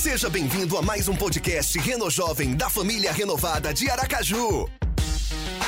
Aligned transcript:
Seja 0.00 0.30
bem-vindo 0.30 0.78
a 0.78 0.82
mais 0.82 1.08
um 1.08 1.14
podcast 1.14 1.78
Reno 1.78 2.10
Jovem 2.10 2.56
da 2.56 2.70
família 2.70 3.12
renovada 3.12 3.74
de 3.74 3.90
Aracaju. 3.90 4.66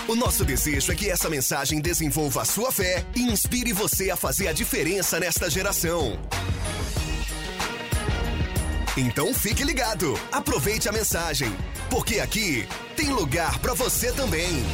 O 0.09 0.15
nosso 0.15 0.43
desejo 0.43 0.91
é 0.91 0.95
que 0.95 1.11
essa 1.11 1.29
mensagem 1.29 1.83
desenvolva 1.83 2.41
a 2.41 2.45
sua 2.47 2.73
fé 2.73 3.05
e 3.15 3.21
inspire 3.21 3.75
você 3.75 4.09
a 4.09 4.17
fazer 4.17 4.49
a 4.49 4.55
diferença 4.55 5.21
nesta 5.21 5.51
geração. 5.51 6.19
Então 8.97 9.35
fique 9.35 9.65
ligado, 9.65 10.19
aproveite 10.33 10.89
a 10.89 10.93
mensagem, 10.93 11.55
porque 11.91 12.19
aqui 12.19 12.67
tem 12.97 13.11
lugar 13.11 13.59
para 13.59 13.75
você 13.75 14.13
também. 14.13 14.65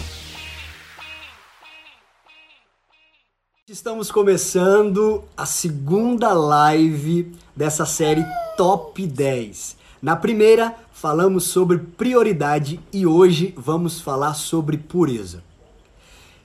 Estamos 3.69 4.11
começando 4.11 5.25
a 5.37 5.45
segunda 5.45 6.33
live 6.33 7.35
dessa 7.55 7.85
série 7.85 8.25
Top 8.57 9.07
10. 9.07 9.77
Na 10.01 10.17
primeira, 10.17 10.75
falamos 10.91 11.45
sobre 11.45 11.77
prioridade 11.77 12.81
e 12.91 13.07
hoje 13.07 13.53
vamos 13.59 14.01
falar 14.01 14.33
sobre 14.33 14.79
pureza. 14.79 15.43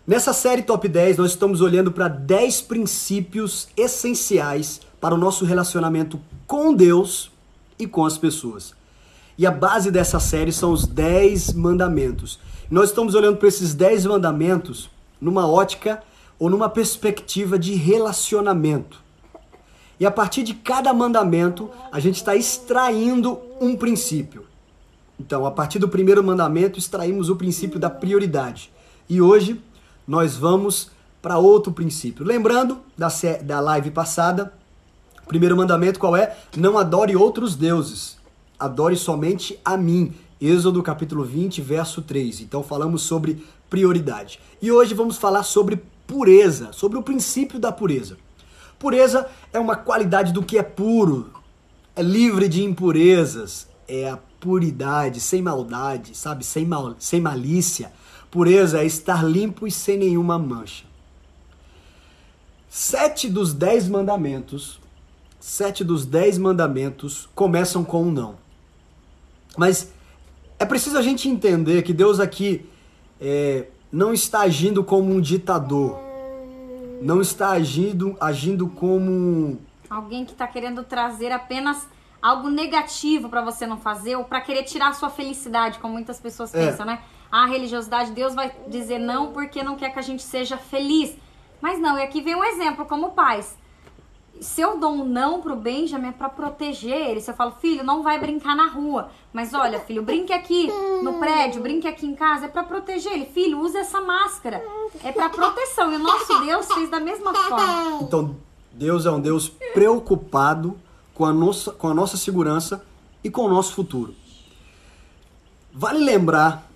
Nessa 0.05 0.33
série 0.33 0.63
Top 0.63 0.85
10, 0.85 1.15
nós 1.15 1.31
estamos 1.31 1.61
olhando 1.61 1.93
para 1.93 2.09
10 2.09 2.63
princípios 2.63 3.69
essenciais 3.77 4.81
para 4.99 5.15
o 5.15 5.17
nosso 5.17 5.45
relacionamento 5.45 6.19
com 6.45 6.73
Deus 6.73 7.31
e 7.79 7.87
com 7.87 8.03
as 8.03 8.17
pessoas. 8.17 8.73
E 9.37 9.47
a 9.47 9.51
base 9.51 9.89
dessa 9.91 10.19
série 10.19 10.51
são 10.51 10.73
os 10.73 10.85
10 10.85 11.53
mandamentos. 11.53 12.37
Nós 12.69 12.89
estamos 12.89 13.15
olhando 13.15 13.37
para 13.37 13.47
esses 13.47 13.73
10 13.73 14.07
mandamentos 14.07 14.89
numa 15.21 15.47
ótica 15.47 16.03
ou 16.43 16.49
numa 16.49 16.67
perspectiva 16.67 17.57
de 17.57 17.73
relacionamento. 17.73 19.01
E 19.97 20.05
a 20.05 20.11
partir 20.11 20.43
de 20.43 20.53
cada 20.53 20.93
mandamento, 20.93 21.69
a 21.89 22.01
gente 22.01 22.17
está 22.17 22.35
extraindo 22.35 23.39
um 23.61 23.77
princípio. 23.77 24.45
Então, 25.17 25.45
a 25.45 25.51
partir 25.51 25.79
do 25.79 25.87
primeiro 25.87 26.21
mandamento, 26.21 26.77
extraímos 26.77 27.29
o 27.29 27.37
princípio 27.37 27.79
da 27.79 27.89
prioridade. 27.89 28.73
E 29.07 29.21
hoje 29.21 29.63
nós 30.05 30.35
vamos 30.35 30.91
para 31.21 31.37
outro 31.37 31.71
princípio. 31.71 32.25
Lembrando 32.25 32.79
da, 32.97 33.07
da 33.41 33.61
live 33.61 33.91
passada, 33.91 34.51
o 35.23 35.27
primeiro 35.27 35.55
mandamento 35.55 35.97
qual 35.97 36.13
é? 36.13 36.35
Não 36.57 36.77
adore 36.77 37.15
outros 37.15 37.55
deuses, 37.55 38.17
adore 38.59 38.97
somente 38.97 39.57
a 39.63 39.77
mim. 39.77 40.13
Êxodo 40.41 40.83
capítulo 40.83 41.23
20, 41.23 41.61
verso 41.61 42.01
3. 42.01 42.41
Então 42.41 42.61
falamos 42.61 43.03
sobre 43.03 43.41
prioridade. 43.69 44.41
E 44.61 44.69
hoje 44.73 44.93
vamos 44.93 45.15
falar 45.15 45.43
sobre 45.43 45.81
pureza, 46.07 46.71
sobre 46.73 46.97
o 46.97 47.03
princípio 47.03 47.59
da 47.59 47.71
pureza. 47.71 48.17
Pureza 48.77 49.29
é 49.51 49.59
uma 49.59 49.75
qualidade 49.75 50.33
do 50.33 50.43
que 50.43 50.57
é 50.57 50.63
puro, 50.63 51.31
é 51.95 52.01
livre 52.01 52.49
de 52.49 52.63
impurezas, 52.63 53.67
é 53.87 54.09
a 54.09 54.17
puridade, 54.39 55.19
sem 55.19 55.41
maldade, 55.41 56.15
sabe? 56.17 56.43
Sem, 56.43 56.65
mal, 56.65 56.95
sem 56.99 57.21
malícia. 57.21 57.91
Pureza 58.29 58.81
é 58.81 58.85
estar 58.85 59.23
limpo 59.23 59.65
e 59.67 59.71
sem 59.71 59.97
nenhuma 59.97 60.37
mancha. 60.37 60.85
Sete 62.67 63.29
dos 63.29 63.53
dez 63.53 63.87
mandamentos, 63.87 64.79
sete 65.39 65.83
dos 65.83 66.05
dez 66.05 66.37
mandamentos 66.37 67.29
começam 67.35 67.83
com 67.83 68.03
um 68.03 68.11
não. 68.11 68.35
Mas 69.55 69.93
é 70.57 70.65
preciso 70.65 70.97
a 70.97 71.01
gente 71.01 71.29
entender 71.29 71.83
que 71.83 71.93
Deus 71.93 72.19
aqui 72.19 72.65
é, 73.21 73.67
não 73.93 74.11
está 74.11 74.41
agindo 74.41 74.83
como 74.83 75.13
um 75.13 75.21
ditador. 75.21 75.99
Não 76.99 77.21
está 77.21 77.51
agindo, 77.51 78.17
agindo 78.19 78.67
como. 78.67 79.59
Alguém 79.87 80.25
que 80.25 80.31
está 80.31 80.47
querendo 80.47 80.83
trazer 80.83 81.31
apenas 81.31 81.87
algo 82.19 82.49
negativo 82.49 83.29
para 83.29 83.43
você 83.43 83.67
não 83.67 83.77
fazer 83.77 84.15
ou 84.15 84.23
para 84.23 84.41
querer 84.41 84.63
tirar 84.63 84.87
a 84.87 84.93
sua 84.93 85.11
felicidade, 85.11 85.77
como 85.77 85.93
muitas 85.93 86.19
pessoas 86.19 86.55
é. 86.55 86.65
pensam, 86.65 86.87
né? 86.87 87.03
A 87.31 87.45
religiosidade, 87.45 88.11
Deus 88.13 88.33
vai 88.33 88.51
dizer 88.67 88.97
não 88.97 89.31
porque 89.31 89.61
não 89.61 89.75
quer 89.75 89.91
que 89.93 89.99
a 89.99 90.03
gente 90.03 90.23
seja 90.23 90.57
feliz. 90.57 91.15
Mas 91.61 91.79
não, 91.79 91.95
e 91.97 92.01
aqui 92.01 92.19
vem 92.19 92.35
um 92.35 92.43
exemplo, 92.43 92.85
como 92.85 93.11
pais 93.11 93.55
se 94.39 94.61
eu 94.61 94.77
dou 94.77 94.91
um 94.91 95.05
não 95.05 95.41
pro 95.41 95.55
Benjamin 95.55 96.09
é 96.09 96.11
pra 96.11 96.29
proteger 96.29 97.09
ele. 97.09 97.21
Se 97.21 97.31
eu 97.31 97.35
falo, 97.35 97.53
filho, 97.59 97.83
não 97.83 98.03
vai 98.03 98.19
brincar 98.19 98.55
na 98.55 98.67
rua. 98.67 99.09
Mas 99.31 99.53
olha, 99.53 99.79
filho, 99.79 100.03
brinque 100.03 100.33
aqui 100.33 100.69
no 101.01 101.13
prédio, 101.13 101.61
brinque 101.61 101.87
aqui 101.87 102.05
em 102.05 102.15
casa. 102.15 102.45
É 102.45 102.47
pra 102.47 102.63
proteger 102.63 103.13
ele. 103.13 103.25
Filho, 103.25 103.59
use 103.59 103.77
essa 103.77 104.01
máscara. 104.01 104.63
É 105.03 105.11
pra 105.11 105.29
proteção. 105.29 105.91
E 105.91 105.95
o 105.95 105.99
nosso 105.99 106.39
Deus 106.45 106.71
fez 106.73 106.89
da 106.89 106.99
mesma 106.99 107.33
forma. 107.33 108.01
Então, 108.01 108.35
Deus 108.71 109.05
é 109.05 109.11
um 109.11 109.19
Deus 109.19 109.49
preocupado 109.73 110.77
com 111.13 111.25
a 111.25 111.33
nossa, 111.33 111.71
com 111.71 111.87
a 111.87 111.93
nossa 111.93 112.17
segurança 112.17 112.83
e 113.23 113.29
com 113.29 113.43
o 113.43 113.49
nosso 113.49 113.73
futuro. 113.73 114.15
Vale 115.71 116.03
lembrar 116.03 116.69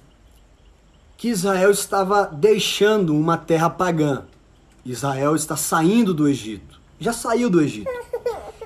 que 1.18 1.30
Israel 1.30 1.72
estava 1.72 2.26
deixando 2.26 3.16
uma 3.16 3.38
terra 3.38 3.70
pagã. 3.70 4.24
Israel 4.86 5.36
está 5.36 5.58
saindo 5.58 6.14
do 6.14 6.28
Egito 6.28 6.77
já 7.00 7.14
saiu 7.14 7.50
do 7.50 7.62
Egito. 7.62 7.90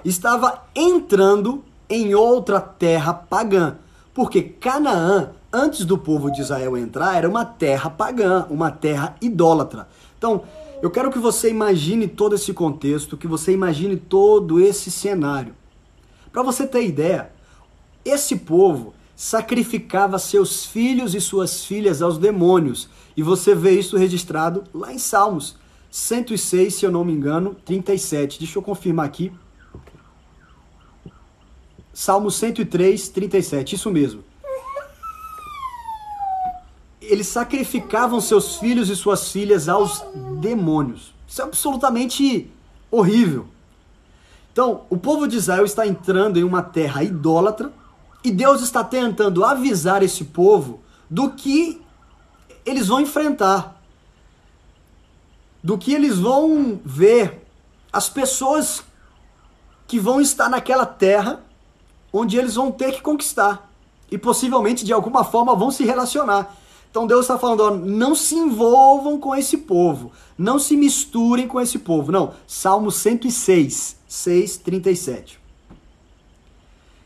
Estava 0.03 0.63
entrando 0.75 1.63
em 1.89 2.15
outra 2.15 2.59
terra 2.59 3.13
pagã. 3.13 3.77
Porque 4.13 4.41
Canaã, 4.41 5.31
antes 5.51 5.85
do 5.85 5.97
povo 5.97 6.31
de 6.31 6.41
Israel 6.41 6.77
entrar, 6.77 7.17
era 7.17 7.29
uma 7.29 7.45
terra 7.45 7.89
pagã, 7.89 8.45
uma 8.49 8.71
terra 8.71 9.15
idólatra. 9.21 9.87
Então, 10.17 10.43
eu 10.81 10.89
quero 10.89 11.11
que 11.11 11.19
você 11.19 11.49
imagine 11.49 12.07
todo 12.07 12.35
esse 12.35 12.53
contexto, 12.53 13.17
que 13.17 13.27
você 13.27 13.51
imagine 13.51 13.95
todo 13.95 14.59
esse 14.59 14.89
cenário. 14.89 15.53
Para 16.31 16.41
você 16.41 16.65
ter 16.65 16.85
ideia, 16.85 17.31
esse 18.03 18.37
povo 18.37 18.93
sacrificava 19.15 20.17
seus 20.17 20.65
filhos 20.65 21.13
e 21.13 21.21
suas 21.21 21.63
filhas 21.63 22.01
aos 22.01 22.17
demônios. 22.17 22.89
E 23.15 23.21
você 23.21 23.53
vê 23.53 23.77
isso 23.77 23.95
registrado 23.95 24.63
lá 24.73 24.91
em 24.91 24.97
Salmos. 24.97 25.55
106, 25.91 26.73
se 26.73 26.85
eu 26.85 26.91
não 26.91 27.03
me 27.03 27.11
engano, 27.11 27.53
37. 27.65 28.39
Deixa 28.39 28.57
eu 28.57 28.63
confirmar 28.63 29.05
aqui. 29.05 29.29
Salmo 31.93 32.31
103, 32.31 33.09
37. 33.09 33.75
Isso 33.75 33.91
mesmo. 33.91 34.23
Eles 37.01 37.27
sacrificavam 37.27 38.21
seus 38.21 38.55
filhos 38.55 38.89
e 38.89 38.95
suas 38.95 39.29
filhas 39.33 39.67
aos 39.67 40.01
demônios. 40.39 41.13
Isso 41.27 41.41
é 41.41 41.43
absolutamente 41.43 42.49
horrível. 42.89 43.47
Então, 44.53 44.83
o 44.89 44.95
povo 44.95 45.27
de 45.27 45.35
Israel 45.35 45.65
está 45.65 45.85
entrando 45.85 46.39
em 46.39 46.43
uma 46.43 46.61
terra 46.61 47.03
idólatra 47.03 47.71
e 48.23 48.31
Deus 48.31 48.61
está 48.61 48.81
tentando 48.81 49.43
avisar 49.43 50.03
esse 50.03 50.23
povo 50.23 50.79
do 51.09 51.31
que 51.31 51.81
eles 52.65 52.87
vão 52.87 53.01
enfrentar 53.01 53.80
do 55.63 55.77
que 55.77 55.93
eles 55.93 56.17
vão 56.17 56.79
ver 56.83 57.45
as 57.91 58.09
pessoas 58.09 58.83
que 59.87 59.99
vão 59.99 60.21
estar 60.21 60.49
naquela 60.49 60.85
terra 60.85 61.43
onde 62.13 62.37
eles 62.37 62.55
vão 62.55 62.71
ter 62.71 62.93
que 62.93 63.01
conquistar 63.01 63.69
e 64.09 64.17
possivelmente 64.17 64.83
de 64.83 64.91
alguma 64.91 65.23
forma 65.23 65.55
vão 65.55 65.71
se 65.71 65.83
relacionar. 65.83 66.55
Então 66.89 67.07
Deus 67.07 67.21
está 67.21 67.37
falando, 67.37 67.61
ó, 67.61 67.71
não 67.71 68.13
se 68.13 68.35
envolvam 68.35 69.17
com 69.17 69.33
esse 69.33 69.59
povo, 69.59 70.11
não 70.37 70.59
se 70.59 70.75
misturem 70.75 71.47
com 71.47 71.59
esse 71.61 71.79
povo. 71.79 72.11
Não, 72.11 72.33
Salmo 72.45 72.91
106, 72.91 73.95
6, 74.07 74.57
37. 74.57 75.39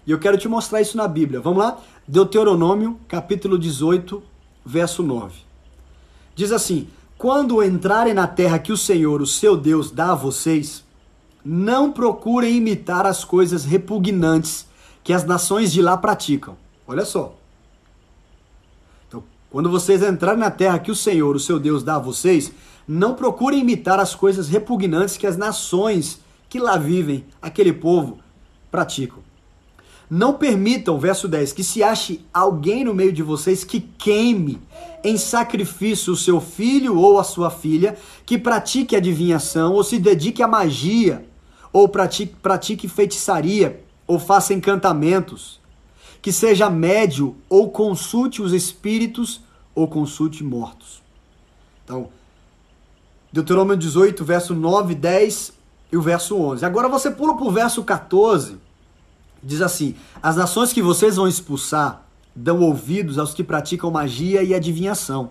E 0.07 0.11
eu 0.11 0.19
quero 0.19 0.37
te 0.37 0.47
mostrar 0.47 0.81
isso 0.81 0.97
na 0.97 1.07
Bíblia. 1.07 1.39
Vamos 1.39 1.59
lá? 1.59 1.77
Deuteronômio, 2.07 2.99
capítulo 3.07 3.59
18, 3.59 4.21
verso 4.65 5.03
9. 5.03 5.35
Diz 6.35 6.51
assim: 6.51 6.87
quando 7.17 7.63
entrarem 7.63 8.13
na 8.13 8.27
terra 8.27 8.59
que 8.59 8.71
o 8.71 8.77
Senhor, 8.77 9.21
o 9.21 9.27
seu 9.27 9.55
Deus, 9.55 9.89
dá 9.89 10.11
a 10.11 10.15
vocês, 10.15 10.83
não 11.43 11.91
procurem 11.91 12.55
imitar 12.55 13.05
as 13.05 13.23
coisas 13.23 13.63
repugnantes 13.63 14.67
que 15.03 15.13
as 15.13 15.23
nações 15.23 15.71
de 15.71 15.81
lá 15.81 15.95
praticam. 15.95 16.57
Olha 16.87 17.05
só. 17.05 17.35
Então, 19.07 19.23
quando 19.49 19.69
vocês 19.69 20.01
entrarem 20.01 20.39
na 20.39 20.51
terra 20.51 20.79
que 20.79 20.91
o 20.91 20.95
Senhor, 20.95 21.35
o 21.35 21.39
seu 21.39 21.59
Deus, 21.59 21.83
dá 21.83 21.95
a 21.95 21.99
vocês, 21.99 22.51
não 22.87 23.15
procurem 23.15 23.61
imitar 23.61 23.99
as 23.99 24.13
coisas 24.13 24.49
repugnantes 24.49 25.17
que 25.17 25.27
as 25.27 25.37
nações 25.37 26.19
que 26.49 26.59
lá 26.59 26.77
vivem, 26.77 27.25
aquele 27.41 27.73
povo, 27.73 28.19
praticam. 28.69 29.24
Não 30.09 30.33
permitam, 30.33 30.99
verso 30.99 31.27
10, 31.27 31.53
que 31.53 31.63
se 31.63 31.81
ache 31.81 32.23
alguém 32.33 32.83
no 32.83 32.93
meio 32.93 33.11
de 33.11 33.23
vocês 33.23 33.63
que 33.63 33.79
queime 33.79 34.61
em 35.03 35.17
sacrifício 35.17 36.13
o 36.13 36.17
seu 36.17 36.39
filho 36.39 36.97
ou 36.97 37.19
a 37.19 37.23
sua 37.23 37.49
filha, 37.49 37.97
que 38.25 38.37
pratique 38.37 38.95
adivinhação 38.95 39.73
ou 39.73 39.83
se 39.83 39.97
dedique 39.97 40.43
à 40.43 40.47
magia, 40.47 41.25
ou 41.73 41.89
pratique, 41.89 42.35
pratique 42.35 42.87
feitiçaria, 42.87 43.83
ou 44.07 44.19
faça 44.19 44.53
encantamentos, 44.53 45.59
que 46.21 46.31
seja 46.31 46.69
médio 46.69 47.35
ou 47.49 47.71
consulte 47.71 48.41
os 48.41 48.53
espíritos 48.53 49.41
ou 49.73 49.87
consulte 49.87 50.43
mortos. 50.43 51.01
Então, 51.83 52.09
Deuteronômio 53.33 53.75
18, 53.75 54.23
verso 54.23 54.53
9, 54.53 54.95
10 54.95 55.53
e 55.91 55.97
o 55.97 56.01
verso 56.01 56.37
11. 56.37 56.63
Agora 56.63 56.87
você 56.87 57.09
pula 57.11 57.35
para 57.35 57.45
o 57.45 57.51
verso 57.51 57.83
14 57.83 58.57
Diz 59.45 59.61
assim: 59.61 59.95
As 60.23 60.35
nações 60.35 60.73
que 60.73 60.81
vocês 60.81 61.17
vão 61.17 61.27
expulsar 61.27 62.03
dão 62.35 62.61
ouvidos 62.61 63.19
aos 63.19 63.33
que 63.33 63.43
praticam 63.43 63.91
magia 63.91 64.41
e 64.41 64.55
adivinhação. 64.55 65.29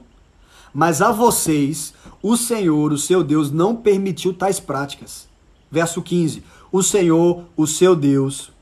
Mas 0.72 1.02
a 1.02 1.10
vocês, 1.10 1.92
o 2.22 2.36
Senhor, 2.36 2.92
o 2.92 2.98
seu 2.98 3.24
Deus, 3.24 3.50
não 3.50 3.74
permitiu 3.74 4.32
tais 4.32 4.60
práticas. 4.60 5.28
Verso 5.68 6.00
15: 6.00 6.44
O 6.70 6.80
Senhor, 6.80 7.44
o 7.56 7.66
seu 7.66 7.96
Deus, 7.96 8.52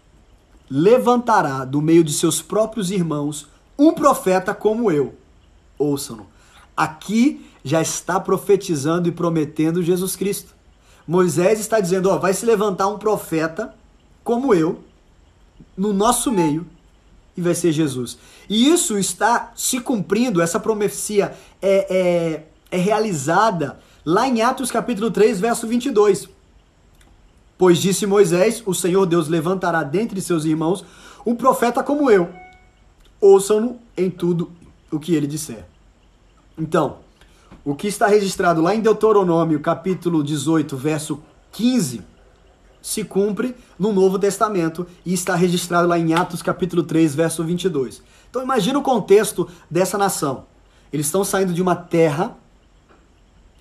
levantará 0.71 1.67
do 1.67 1.83
meio 1.83 2.03
de 2.03 2.15
seus 2.15 2.41
próprios 2.41 2.91
irmãos 2.91 3.47
um 3.79 3.93
profeta 3.93 4.55
como 4.55 4.91
eu. 4.91 5.15
Ouçam-no. 5.79 6.27
Aqui 6.75 7.45
já 7.63 7.83
está 7.83 8.19
profetizando 8.19 9.07
e 9.07 9.13
prometendo 9.13 9.83
Jesus 9.83 10.17
Cristo. 10.17 10.55
Moisés 11.07 11.61
está 11.61 11.79
dizendo: 11.79 12.09
ó, 12.09 12.17
vai 12.17 12.33
se 12.33 12.47
levantar 12.47 12.89
um 12.89 12.99
profeta 12.99 13.75
como 14.25 14.55
eu, 14.55 14.83
no 15.77 15.93
nosso 15.93 16.31
meio, 16.31 16.67
e 17.37 17.41
vai 17.41 17.55
ser 17.55 17.73
Jesus. 17.73 18.19
E 18.49 18.69
isso 18.69 18.99
está 18.99 19.53
se 19.57 19.81
cumprindo, 19.81 20.41
essa 20.43 20.61
profecia 20.61 21.35
é, 21.61 21.87
é, 21.91 22.45
é 22.71 22.77
realizada 22.77 23.79
lá 24.05 24.29
em 24.29 24.43
Atos 24.43 24.71
capítulo 24.71 25.11
3, 25.11 25.41
verso 25.41 25.67
22. 25.67 26.29
Pois 27.57 27.79
disse 27.79 28.07
Moisés: 28.07 28.63
O 28.67 28.75
Senhor 28.75 29.07
Deus 29.07 29.29
levantará 29.29 29.83
dentre 29.83 30.21
seus 30.21 30.45
irmãos 30.45 30.85
um 31.25 31.35
profeta 31.35 31.83
como 31.83 32.11
eu. 32.11 32.29
Ouçam-no 33.21 33.79
em 33.97 34.11
tudo 34.11 34.51
o 34.91 34.99
que 34.99 35.15
ele 35.15 35.27
disser. 35.27 35.65
Então, 36.59 36.99
o 37.65 37.75
que 37.75 37.87
está 37.87 38.09
registrado 38.09 38.61
lá 38.61 38.75
em 38.75 38.81
Deuteronômio, 38.81 39.61
capítulo 39.61 40.23
18, 40.23 40.77
verso 40.77 41.23
15, 41.53 42.03
se 42.83 43.05
cumpre 43.05 43.55
no 43.79 43.93
Novo 43.93 44.19
Testamento 44.19 44.87
e 45.07 45.15
está 45.15 45.37
registrado 45.37 45.87
lá 45.87 45.99
em 45.99 46.13
Atos, 46.13 46.43
capítulo 46.43 46.83
3, 46.83 47.15
verso 47.15 47.45
22. 47.45 48.03
Então, 48.29 48.43
imagina 48.43 48.79
o 48.79 48.83
contexto 48.83 49.49
dessa 49.71 49.97
nação. 49.97 50.45
Eles 50.93 51.07
estão 51.07 51.25
saindo 51.25 51.55
de 51.55 51.63
uma 51.63 51.77
terra 51.77 52.37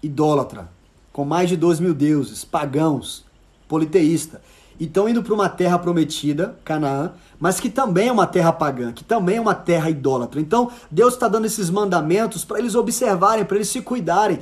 idólatra, 0.01 0.69
com 1.13 1.23
mais 1.23 1.47
de 1.47 1.55
dois 1.55 1.79
mil 1.79 1.93
deuses, 1.93 2.43
pagãos, 2.43 3.23
politeísta. 3.67 4.41
E 4.79 4.85
estão 4.85 5.07
indo 5.07 5.21
para 5.21 5.33
uma 5.33 5.47
terra 5.47 5.77
prometida, 5.77 6.57
Canaã, 6.65 7.11
mas 7.39 7.59
que 7.59 7.69
também 7.69 8.07
é 8.07 8.11
uma 8.11 8.25
terra 8.25 8.51
pagã, 8.51 8.91
que 8.91 9.03
também 9.03 9.37
é 9.37 9.41
uma 9.41 9.53
terra 9.53 9.89
idólatra. 9.89 10.41
Então, 10.41 10.71
Deus 10.89 11.13
está 11.13 11.27
dando 11.27 11.45
esses 11.45 11.69
mandamentos 11.69 12.43
para 12.43 12.57
eles 12.57 12.73
observarem, 12.73 13.45
para 13.45 13.57
eles 13.57 13.67
se 13.67 13.81
cuidarem. 13.81 14.39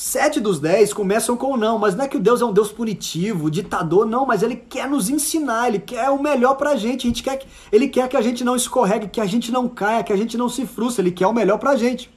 Sete 0.00 0.38
dos 0.38 0.60
dez 0.60 0.92
começam 0.92 1.36
com 1.36 1.56
não, 1.56 1.76
mas 1.76 1.96
não 1.96 2.04
é 2.04 2.08
que 2.08 2.16
o 2.16 2.20
Deus 2.20 2.40
é 2.40 2.44
um 2.44 2.52
Deus 2.52 2.70
punitivo, 2.70 3.50
ditador, 3.50 4.06
não, 4.06 4.24
mas 4.24 4.44
ele 4.44 4.54
quer 4.54 4.88
nos 4.88 5.10
ensinar, 5.10 5.66
ele 5.66 5.80
quer 5.80 6.08
o 6.10 6.22
melhor 6.22 6.54
pra 6.54 6.76
gente, 6.76 7.04
a 7.04 7.10
gente 7.10 7.20
quer 7.20 7.36
que, 7.36 7.48
ele 7.72 7.88
quer 7.88 8.08
que 8.08 8.16
a 8.16 8.22
gente 8.22 8.44
não 8.44 8.54
escorregue, 8.54 9.08
que 9.08 9.20
a 9.20 9.26
gente 9.26 9.50
não 9.50 9.68
caia, 9.68 10.04
que 10.04 10.12
a 10.12 10.16
gente 10.16 10.38
não 10.38 10.48
se 10.48 10.64
frustre, 10.64 11.02
ele 11.02 11.10
quer 11.10 11.26
o 11.26 11.32
melhor 11.32 11.58
pra 11.58 11.74
gente. 11.74 12.16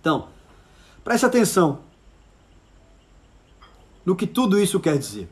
Então, 0.00 0.26
preste 1.04 1.24
atenção 1.24 1.78
no 4.04 4.16
que 4.16 4.26
tudo 4.26 4.58
isso 4.58 4.80
quer 4.80 4.98
dizer. 4.98 5.28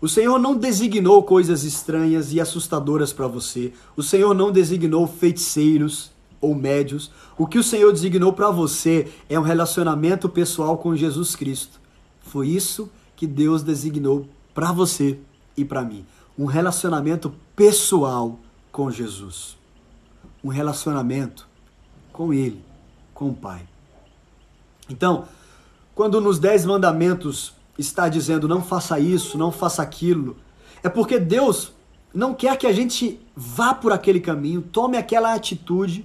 O 0.00 0.08
Senhor 0.08 0.38
não 0.38 0.54
designou 0.54 1.24
coisas 1.24 1.64
estranhas 1.64 2.32
e 2.32 2.40
assustadoras 2.40 3.12
para 3.12 3.26
você. 3.26 3.72
O 3.96 4.04
Senhor 4.04 4.32
não 4.34 4.52
designou 4.52 5.04
feiticeiros 5.04 6.11
ou 6.42 6.54
médios. 6.54 7.10
O 7.38 7.46
que 7.46 7.58
o 7.58 7.62
Senhor 7.62 7.90
designou 7.92 8.34
para 8.34 8.50
você 8.50 9.10
é 9.30 9.38
um 9.38 9.42
relacionamento 9.42 10.28
pessoal 10.28 10.76
com 10.76 10.94
Jesus 10.94 11.34
Cristo. 11.34 11.80
Foi 12.20 12.48
isso 12.48 12.90
que 13.16 13.26
Deus 13.26 13.62
designou 13.62 14.28
para 14.52 14.72
você 14.72 15.18
e 15.56 15.64
para 15.64 15.82
mim. 15.82 16.04
Um 16.38 16.44
relacionamento 16.44 17.32
pessoal 17.56 18.38
com 18.70 18.90
Jesus. 18.90 19.56
Um 20.42 20.48
relacionamento 20.48 21.48
com 22.12 22.34
Ele, 22.34 22.62
com 23.14 23.28
o 23.28 23.34
Pai. 23.34 23.62
Então, 24.90 25.26
quando 25.94 26.20
nos 26.20 26.38
Dez 26.38 26.66
Mandamentos 26.66 27.54
está 27.78 28.08
dizendo 28.08 28.48
não 28.48 28.62
faça 28.62 28.98
isso, 28.98 29.38
não 29.38 29.52
faça 29.52 29.82
aquilo, 29.82 30.36
é 30.82 30.88
porque 30.88 31.18
Deus 31.18 31.72
não 32.12 32.34
quer 32.34 32.56
que 32.56 32.66
a 32.66 32.72
gente 32.72 33.20
vá 33.34 33.72
por 33.72 33.92
aquele 33.92 34.20
caminho, 34.20 34.60
tome 34.60 34.96
aquela 34.96 35.32
atitude. 35.34 36.04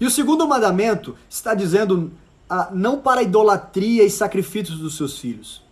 E 0.00 0.06
o 0.06 0.10
segundo 0.10 0.46
mandamento 0.46 1.16
está 1.28 1.54
dizendo 1.54 2.12
ah, 2.48 2.70
não 2.72 2.98
para 2.98 3.22
idolatria 3.22 4.04
e 4.04 4.10
sacrifícios 4.10 4.78
dos 4.78 4.96
seus 4.96 5.18
filhos. 5.18 5.62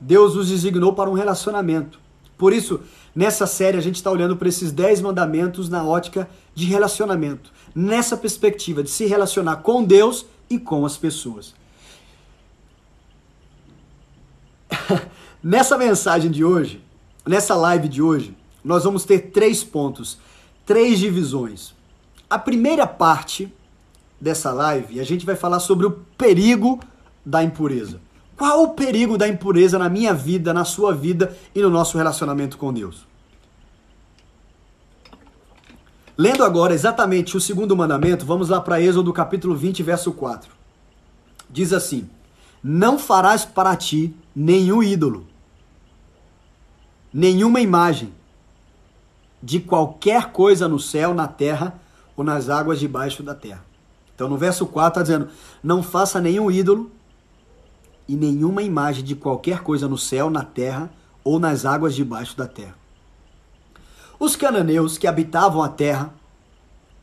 Deus 0.00 0.36
os 0.36 0.48
designou 0.48 0.92
para 0.92 1.10
um 1.10 1.14
relacionamento. 1.14 1.98
Por 2.36 2.52
isso, 2.52 2.80
nessa 3.14 3.46
série, 3.46 3.78
a 3.78 3.80
gente 3.80 3.96
está 3.96 4.10
olhando 4.10 4.36
para 4.36 4.48
esses 4.48 4.70
dez 4.70 5.00
mandamentos 5.00 5.68
na 5.68 5.84
ótica 5.84 6.28
de 6.54 6.66
relacionamento, 6.66 7.50
nessa 7.74 8.16
perspectiva 8.16 8.82
de 8.82 8.90
se 8.90 9.06
relacionar 9.06 9.56
com 9.56 9.82
Deus 9.82 10.26
e 10.50 10.58
com 10.58 10.84
as 10.84 10.96
pessoas. 10.96 11.54
Nessa 15.42 15.78
mensagem 15.78 16.30
de 16.30 16.44
hoje, 16.44 16.82
nessa 17.24 17.54
live 17.54 17.88
de 17.88 18.02
hoje, 18.02 18.36
nós 18.64 18.82
vamos 18.82 19.04
ter 19.04 19.30
três 19.30 19.62
pontos, 19.62 20.18
três 20.64 20.98
divisões. 20.98 21.72
A 22.28 22.36
primeira 22.36 22.84
parte 22.84 23.52
dessa 24.20 24.52
live, 24.52 25.00
a 25.00 25.04
gente 25.04 25.26
vai 25.26 25.36
falar 25.36 25.60
sobre 25.60 25.86
o 25.86 25.90
perigo 25.90 26.80
da 27.24 27.42
impureza. 27.42 28.00
Qual 28.36 28.64
o 28.64 28.68
perigo 28.74 29.16
da 29.16 29.26
impureza 29.26 29.78
na 29.78 29.88
minha 29.88 30.12
vida, 30.12 30.52
na 30.52 30.64
sua 30.64 30.94
vida 30.94 31.36
e 31.54 31.60
no 31.60 31.70
nosso 31.70 31.96
relacionamento 31.96 32.58
com 32.58 32.72
Deus? 32.72 33.06
Lendo 36.18 36.44
agora 36.44 36.72
exatamente 36.72 37.36
o 37.36 37.40
segundo 37.40 37.76
mandamento, 37.76 38.24
vamos 38.24 38.48
lá 38.48 38.60
para 38.60 38.80
Êxodo 38.80 39.12
capítulo 39.12 39.54
20, 39.54 39.82
verso 39.82 40.12
4. 40.12 40.50
Diz 41.48 41.72
assim: 41.72 42.08
Não 42.62 42.98
farás 42.98 43.44
para 43.44 43.76
ti 43.76 44.14
nenhum 44.34 44.82
ídolo, 44.82 45.26
nenhuma 47.12 47.60
imagem 47.60 48.12
de 49.42 49.60
qualquer 49.60 50.32
coisa 50.32 50.66
no 50.66 50.78
céu, 50.78 51.14
na 51.14 51.28
terra 51.28 51.78
ou 52.16 52.24
nas 52.24 52.48
águas 52.48 52.80
debaixo 52.80 53.22
da 53.22 53.34
terra. 53.34 53.64
Então 54.16 54.28
no 54.30 54.38
verso 54.38 54.64
4 54.66 54.88
está 54.88 55.02
dizendo: 55.02 55.28
Não 55.62 55.82
faça 55.82 56.20
nenhum 56.20 56.50
ídolo 56.50 56.90
e 58.08 58.16
nenhuma 58.16 58.62
imagem 58.62 59.04
de 59.04 59.14
qualquer 59.14 59.60
coisa 59.60 59.86
no 59.86 59.98
céu, 59.98 60.30
na 60.30 60.42
terra 60.42 60.90
ou 61.22 61.38
nas 61.38 61.66
águas 61.66 61.94
debaixo 61.94 62.36
da 62.36 62.46
terra. 62.46 62.74
Os 64.18 64.34
cananeus 64.34 64.96
que 64.96 65.06
habitavam 65.06 65.62
a 65.62 65.68
terra 65.68 66.14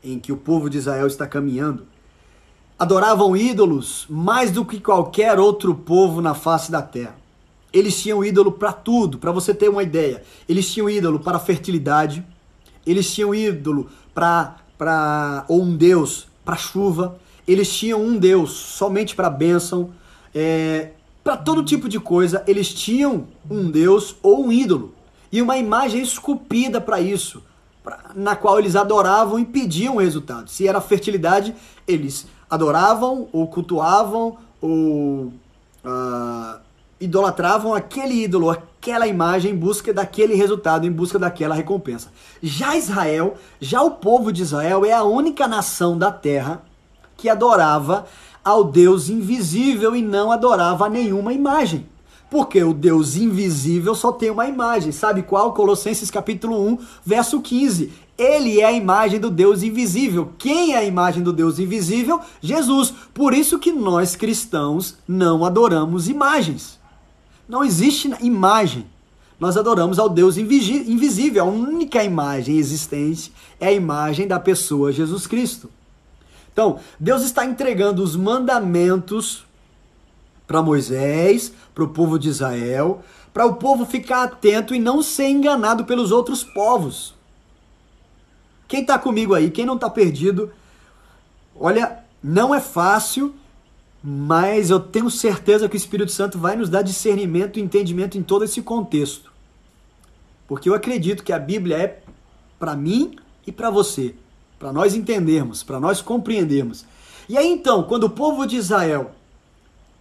em 0.02 0.18
que 0.18 0.32
o 0.32 0.36
povo 0.36 0.68
de 0.68 0.78
Israel 0.78 1.06
está 1.06 1.26
caminhando 1.26 1.86
adoravam 2.76 3.36
ídolos 3.36 4.04
mais 4.10 4.50
do 4.50 4.64
que 4.64 4.80
qualquer 4.80 5.38
outro 5.38 5.72
povo 5.72 6.20
na 6.20 6.34
face 6.34 6.72
da 6.72 6.82
terra. 6.82 7.14
Eles 7.72 8.00
tinham 8.02 8.24
ídolo 8.24 8.50
para 8.50 8.72
tudo, 8.72 9.18
para 9.18 9.30
você 9.30 9.54
ter 9.54 9.68
uma 9.68 9.82
ideia. 9.82 10.22
Eles 10.48 10.68
tinham 10.68 10.90
ídolo 10.90 11.20
para 11.20 11.38
fertilidade, 11.38 12.24
eles 12.84 13.12
tinham 13.14 13.32
ídolo 13.32 13.88
para 14.12 15.44
ou 15.48 15.62
um 15.62 15.76
deus 15.76 16.26
para 16.44 16.56
chuva, 16.56 17.18
eles 17.46 17.72
tinham 17.72 18.02
um 18.02 18.16
deus 18.16 18.52
somente 18.52 19.14
para 19.14 19.30
bênção, 19.30 19.90
é, 20.34 20.90
para 21.22 21.36
todo 21.36 21.64
tipo 21.64 21.88
de 21.88 21.98
coisa, 21.98 22.44
eles 22.46 22.72
tinham 22.72 23.26
um 23.50 23.70
deus 23.70 24.16
ou 24.22 24.46
um 24.46 24.52
ídolo. 24.52 24.94
E 25.32 25.40
uma 25.40 25.56
imagem 25.56 26.02
esculpida 26.02 26.80
para 26.80 27.00
isso, 27.00 27.42
pra, 27.82 28.10
na 28.14 28.36
qual 28.36 28.58
eles 28.58 28.76
adoravam 28.76 29.38
e 29.38 29.44
pediam 29.44 29.96
resultado. 29.96 30.50
Se 30.50 30.68
era 30.68 30.80
fertilidade, 30.80 31.54
eles 31.88 32.26
adoravam 32.48 33.28
ou 33.32 33.48
cultuavam 33.48 34.36
ou 34.60 35.32
uh, 35.84 36.60
idolatravam 37.00 37.74
aquele 37.74 38.24
ídolo, 38.24 38.56
aquela 38.84 39.06
imagem 39.06 39.52
em 39.52 39.56
busca 39.56 39.94
daquele 39.94 40.34
resultado, 40.34 40.86
em 40.86 40.92
busca 40.92 41.18
daquela 41.18 41.54
recompensa. 41.54 42.12
Já 42.42 42.76
Israel, 42.76 43.34
já 43.58 43.80
o 43.80 43.92
povo 43.92 44.30
de 44.30 44.42
Israel 44.42 44.84
é 44.84 44.92
a 44.92 45.02
única 45.02 45.48
nação 45.48 45.96
da 45.96 46.12
terra 46.12 46.62
que 47.16 47.30
adorava 47.30 48.04
ao 48.44 48.62
Deus 48.62 49.08
invisível 49.08 49.96
e 49.96 50.02
não 50.02 50.30
adorava 50.30 50.86
nenhuma 50.90 51.32
imagem. 51.32 51.86
Porque 52.30 52.62
o 52.62 52.74
Deus 52.74 53.16
invisível 53.16 53.94
só 53.94 54.12
tem 54.12 54.30
uma 54.30 54.46
imagem. 54.46 54.92
Sabe 54.92 55.22
qual? 55.22 55.54
Colossenses 55.54 56.10
capítulo 56.10 56.68
1, 56.68 56.78
verso 57.06 57.40
15. 57.40 57.90
Ele 58.18 58.60
é 58.60 58.66
a 58.66 58.72
imagem 58.72 59.18
do 59.18 59.30
Deus 59.30 59.62
invisível. 59.62 60.32
Quem 60.36 60.74
é 60.74 60.78
a 60.78 60.84
imagem 60.84 61.22
do 61.22 61.32
Deus 61.32 61.58
invisível? 61.58 62.20
Jesus. 62.42 62.92
Por 63.14 63.32
isso 63.32 63.58
que 63.58 63.72
nós 63.72 64.14
cristãos 64.14 64.96
não 65.08 65.42
adoramos 65.42 66.06
imagens. 66.06 66.83
Não 67.48 67.64
existe 67.64 68.10
imagem. 68.20 68.86
Nós 69.38 69.56
adoramos 69.56 69.98
ao 69.98 70.08
Deus 70.08 70.36
invisível. 70.36 71.44
A 71.44 71.48
única 71.48 72.02
imagem 72.02 72.56
existente 72.56 73.32
é 73.60 73.68
a 73.68 73.72
imagem 73.72 74.26
da 74.26 74.38
pessoa 74.38 74.92
Jesus 74.92 75.26
Cristo. 75.26 75.68
Então, 76.52 76.78
Deus 76.98 77.22
está 77.22 77.44
entregando 77.44 78.02
os 78.02 78.14
mandamentos 78.14 79.44
para 80.46 80.62
Moisés, 80.62 81.52
para 81.74 81.84
o 81.84 81.88
povo 81.88 82.18
de 82.18 82.28
Israel, 82.28 83.02
para 83.32 83.44
o 83.44 83.56
povo 83.56 83.84
ficar 83.84 84.22
atento 84.22 84.74
e 84.74 84.78
não 84.78 85.02
ser 85.02 85.28
enganado 85.28 85.84
pelos 85.84 86.12
outros 86.12 86.44
povos. 86.44 87.14
Quem 88.68 88.82
está 88.82 88.98
comigo 88.98 89.34
aí, 89.34 89.50
quem 89.50 89.66
não 89.66 89.74
está 89.74 89.90
perdido, 89.90 90.52
olha, 91.58 91.98
não 92.22 92.54
é 92.54 92.60
fácil, 92.60 93.34
mas 94.06 94.68
eu 94.68 94.78
tenho 94.78 95.10
certeza 95.10 95.66
que 95.66 95.74
o 95.74 95.78
Espírito 95.78 96.12
Santo 96.12 96.38
vai 96.38 96.54
nos 96.54 96.68
dar 96.68 96.82
discernimento 96.82 97.58
e 97.58 97.62
entendimento 97.62 98.18
em 98.18 98.22
todo 98.22 98.44
esse 98.44 98.60
contexto. 98.60 99.32
Porque 100.46 100.68
eu 100.68 100.74
acredito 100.74 101.24
que 101.24 101.32
a 101.32 101.38
Bíblia 101.38 101.78
é 101.78 102.02
para 102.58 102.76
mim 102.76 103.16
e 103.46 103.50
para 103.50 103.70
você, 103.70 104.14
para 104.58 104.70
nós 104.70 104.94
entendermos, 104.94 105.62
para 105.62 105.80
nós 105.80 106.02
compreendermos. 106.02 106.84
E 107.30 107.38
aí 107.38 107.50
então, 107.50 107.82
quando 107.84 108.04
o 108.04 108.10
povo 108.10 108.44
de 108.44 108.56
Israel 108.56 109.12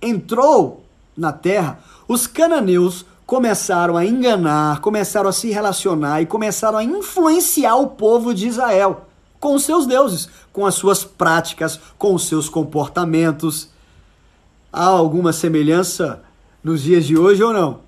entrou 0.01 0.83
na 1.15 1.31
terra, 1.31 1.79
os 2.05 2.27
cananeus 2.27 3.05
começaram 3.25 3.95
a 3.95 4.05
enganar, 4.05 4.81
começaram 4.81 5.29
a 5.29 5.33
se 5.33 5.49
relacionar 5.49 6.21
e 6.21 6.25
começaram 6.25 6.77
a 6.77 6.83
influenciar 6.83 7.77
o 7.77 7.87
povo 7.87 8.33
de 8.33 8.47
Israel 8.47 9.07
com 9.39 9.55
os 9.55 9.63
seus 9.63 9.85
deuses, 9.85 10.27
com 10.51 10.65
as 10.65 10.75
suas 10.75 11.05
práticas, 11.05 11.79
com 11.97 12.13
os 12.13 12.27
seus 12.27 12.49
comportamentos. 12.49 13.71
Há 14.75 14.85
alguma 14.85 15.31
semelhança 15.31 16.23
nos 16.63 16.81
dias 16.81 17.05
de 17.05 17.15
hoje 17.15 17.43
ou 17.43 17.53
não? 17.53 17.81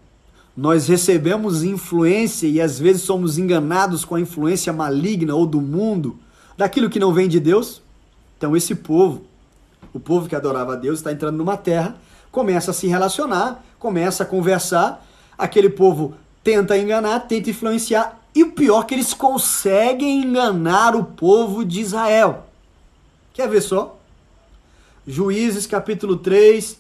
Nós 0.56 0.88
recebemos 0.88 1.64
influência 1.64 2.46
e 2.46 2.62
às 2.62 2.78
vezes 2.78 3.02
somos 3.02 3.40
enganados 3.40 4.06
com 4.06 4.14
a 4.14 4.22
influência 4.22 4.72
maligna 4.72 5.34
ou 5.34 5.48
do 5.48 5.60
mundo, 5.60 6.20
daquilo 6.56 6.88
que 6.88 7.00
não 7.00 7.12
vem 7.12 7.28
de 7.28 7.40
Deus. 7.40 7.82
Então, 8.38 8.56
esse 8.56 8.76
povo, 8.76 9.24
o 9.96 10.00
povo 10.00 10.30
que 10.30 10.36
adorava 10.36 10.74
a 10.74 10.76
Deus, 10.76 11.00
está 11.00 11.12
entrando 11.12 11.38
numa 11.38 11.58
terra, 11.58 11.96
começa 12.32 12.70
a 12.70 12.74
se 12.74 12.86
relacionar, 12.86 13.66
começa 13.80 14.22
a 14.22 14.26
conversar. 14.28 15.04
Aquele 15.36 15.72
povo 15.72 16.14
tenta 16.44 16.78
enganar, 16.78 17.22
tenta 17.22 17.50
influenciar, 17.50 18.22
e 18.36 18.44
o 18.44 18.52
pior 18.52 18.84
é 18.84 18.86
que 18.86 18.94
eles 18.94 19.12
conseguem 19.12 20.22
enganar 20.22 20.96
o 20.96 21.04
povo 21.04 21.66
de 21.66 21.82
Israel. 21.82 22.46
Quer 23.34 23.50
ver 23.50 23.62
só? 23.62 23.98
Juízes 25.08 25.68
capítulo 25.68 26.18
3, 26.18 26.80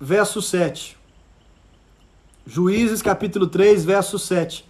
verso 0.00 0.40
7. 0.40 0.96
Juízes 2.46 3.02
capítulo 3.02 3.48
3, 3.48 3.84
verso 3.84 4.16
7. 4.16 4.64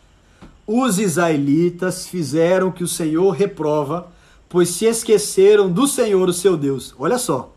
Os 0.66 0.98
israelitas 0.98 2.06
fizeram 2.06 2.72
que 2.72 2.82
o 2.82 2.88
Senhor 2.88 3.30
reprova, 3.32 4.08
pois 4.48 4.70
se 4.70 4.86
esqueceram 4.86 5.70
do 5.70 5.86
Senhor, 5.86 6.26
o 6.30 6.32
seu 6.32 6.56
Deus. 6.56 6.94
Olha 6.98 7.18
só. 7.18 7.52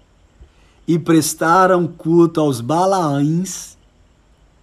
E 0.86 1.00
prestaram 1.00 1.88
culto 1.88 2.42
aos 2.42 2.60
Balaães 2.60 3.78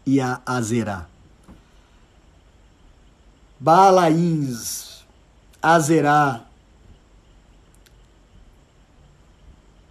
e 0.04 0.20
a 0.20 0.42
Azerá. 0.44 1.06
Balaíns, 3.58 5.02
Azerá, 5.62 6.44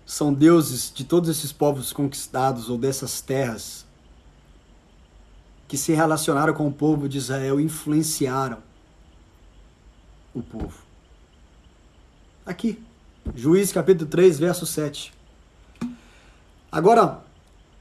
são 0.06 0.34
deuses 0.34 0.92
de 0.94 1.04
todos 1.04 1.30
esses 1.30 1.52
povos 1.52 1.94
conquistados 1.94 2.70
ou 2.70 2.78
dessas 2.78 3.22
terras 3.22 3.86
que 5.68 5.78
se 5.78 5.94
relacionaram 5.94 6.54
com 6.54 6.68
o 6.68 6.72
povo 6.72 7.10
de 7.10 7.18
Israel 7.18 7.60
influenciaram 7.60 8.60
o 10.34 10.42
povo. 10.42 10.84
Aqui, 12.46 12.84
Juízes 13.34 13.72
capítulo 13.72 14.10
3, 14.10 14.38
verso 14.38 14.66
7. 14.66 15.14
Agora, 16.72 17.22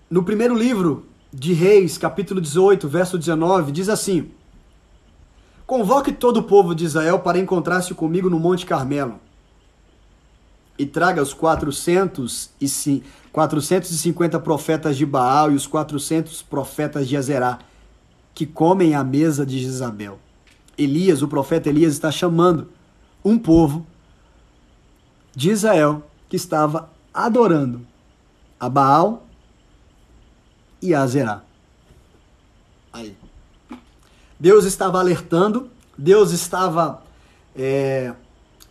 no 0.09 0.23
primeiro 0.23 0.55
livro 0.55 1.07
de 1.33 1.53
Reis, 1.53 1.99
capítulo 1.99 2.41
18, 2.41 2.89
verso 2.89 3.19
19, 3.19 3.73
diz 3.73 3.89
assim: 3.89 4.31
Convoque 5.67 6.13
todo 6.13 6.39
o 6.39 6.43
povo 6.43 6.75
de 6.75 6.85
Israel 6.85 7.19
para 7.19 7.39
encontrar-se 7.39 7.93
comigo 7.95 8.31
no 8.31 8.39
Monte 8.39 8.65
Carmelo. 8.65 9.19
E 10.83 10.87
traga 10.87 11.23
os 11.23 11.33
400 11.33 12.51
e 12.61 13.03
450 13.31 14.41
profetas 14.41 14.97
de 14.97 15.07
Baal 15.07 15.53
e 15.53 15.55
os 15.55 15.65
400 15.65 16.43
profetas 16.43 17.07
de 17.07 17.17
Azerá 17.17 17.61
que 18.35 18.45
comem 18.45 18.93
à 18.93 19.05
mesa 19.05 19.47
de 19.47 19.61
Jezabel. 19.61 20.19
Elias, 20.77 21.23
o 21.23 21.29
profeta 21.29 21.69
Elias, 21.69 21.93
está 21.93 22.11
chamando 22.11 22.69
um 23.25 23.39
povo 23.39 23.87
de 25.33 25.51
Israel 25.51 26.03
que 26.29 26.35
estava 26.35 26.91
adorando 27.15 27.87
a 28.59 28.69
Baal 28.69 29.25
e 30.83 30.93
a 30.97 31.07
Zerá. 31.07 31.43
Aí. 32.93 33.17
Deus 34.37 34.65
estava 34.65 34.99
alertando, 34.99 35.71
Deus 35.97 36.33
estava 36.33 37.05
é, 37.55 38.13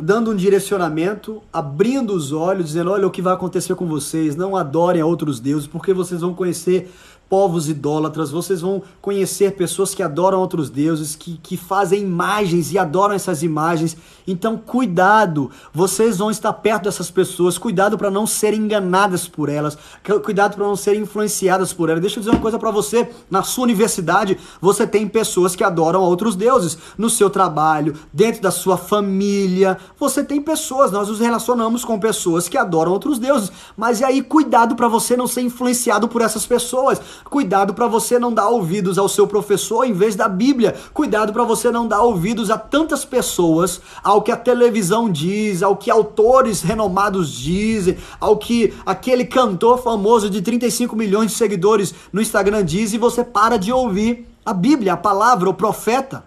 dando 0.02 0.32
um 0.32 0.36
direcionamento, 0.36 1.42
abrindo 1.54 2.14
os 2.14 2.32
olhos, 2.32 2.68
dizendo: 2.68 2.92
olha 2.92 3.08
o 3.08 3.12
que 3.12 3.22
vai 3.22 3.34
acontecer 3.34 3.76
com 3.76 3.86
vocês, 3.86 4.36
não 4.36 4.56
adorem 4.56 5.02
a 5.02 5.06
outros 5.06 5.40
deuses, 5.40 5.68
porque 5.68 5.94
vocês 5.94 6.22
vão 6.22 6.34
conhecer 6.34 6.92
povos 7.32 7.70
idólatras, 7.70 8.30
vocês 8.30 8.60
vão 8.60 8.84
conhecer 9.02 9.54
pessoas 9.54 9.96
que 9.96 10.04
adoram 10.04 10.42
outros 10.42 10.70
deuses, 10.70 11.16
que, 11.16 11.40
que 11.42 11.56
fazem 11.56 12.02
imagens 12.02 12.74
e 12.74 12.78
adoram 12.78 13.16
essas 13.16 13.42
imagens. 13.42 13.96
Então, 14.28 14.58
cuidado, 14.58 15.50
vocês 15.74 16.18
vão 16.18 16.30
estar 16.30 16.52
perto 16.52 16.84
dessas 16.84 17.10
pessoas, 17.10 17.58
cuidado 17.58 17.98
para 17.98 18.12
não 18.12 18.28
serem 18.28 18.60
enganadas 18.60 19.30
por 19.30 19.48
elas, 19.48 19.78
cuidado 20.26 20.58
para 20.58 20.68
não 20.68 20.76
serem 20.76 21.04
influenciadas 21.04 21.72
por 21.72 21.88
elas. 21.88 22.02
Deixa 22.02 22.18
eu 22.18 22.20
dizer 22.20 22.32
uma 22.32 22.42
coisa 22.42 22.60
para 22.60 22.70
você: 22.70 23.10
na 23.30 23.44
sua 23.44 23.64
universidade, 23.64 24.38
você 24.60 24.86
tem 24.86 25.08
pessoas 25.08 25.56
que 25.56 25.64
adoram 25.64 26.02
outros 26.02 26.36
deuses, 26.36 26.78
no 26.98 27.10
seu 27.10 27.30
trabalho, 27.30 27.96
dentro 28.12 28.42
da 28.42 28.52
sua 28.52 28.76
família, 28.76 29.78
você 29.98 30.22
tem 30.22 30.42
pessoas, 30.42 30.92
nós 30.92 31.08
nos 31.08 31.22
relacionamos 31.22 31.86
com 31.86 31.98
pessoas 31.98 32.50
que 32.50 32.58
adoram 32.58 32.92
outros 32.92 33.18
deuses, 33.18 33.50
mas 33.78 34.02
e 34.02 34.04
aí, 34.04 34.22
cuidado 34.22 34.76
para 34.76 34.90
você 34.90 35.16
não 35.16 35.28
ser 35.28 35.40
influenciado 35.42 36.10
por 36.10 36.22
essas 36.22 36.46
pessoas. 36.46 37.00
Cuidado 37.30 37.74
para 37.74 37.88
você 37.88 38.20
não 38.20 38.34
dar 38.34 38.50
ouvidos 38.50 38.98
ao 38.98 39.08
seu 39.08 39.28
professor 39.28 39.86
em 39.86 39.94
vez 39.94 40.16
da 40.16 40.28
Bíblia. 40.28 40.76
Cuidado 40.94 41.32
para 41.32 41.44
você 41.44 41.72
não 41.72 41.88
dar 41.88 42.02
ouvidos 42.02 42.50
a 42.50 42.58
tantas 42.58 43.06
pessoas, 43.06 43.82
ao 44.04 44.22
que 44.22 44.32
a 44.32 44.38
televisão 44.38 45.10
diz, 45.10 45.64
ao 45.64 45.78
que 45.78 45.90
autores 45.90 46.62
renomados 46.62 47.32
dizem, 47.32 47.98
ao 48.20 48.38
que 48.38 48.74
aquele 48.86 49.26
cantor 49.26 49.82
famoso 49.82 50.30
de 50.30 50.42
35 50.42 50.96
milhões 50.96 51.32
de 51.32 51.38
seguidores 51.38 51.94
no 52.12 52.22
Instagram 52.22 52.66
diz 52.66 52.94
e 52.94 52.98
você 52.98 53.24
para 53.24 53.58
de 53.58 53.72
ouvir 53.72 54.28
a 54.46 54.54
Bíblia, 54.54 54.94
a 54.94 54.98
palavra, 54.98 55.50
o 55.50 55.54
profeta. 55.54 56.24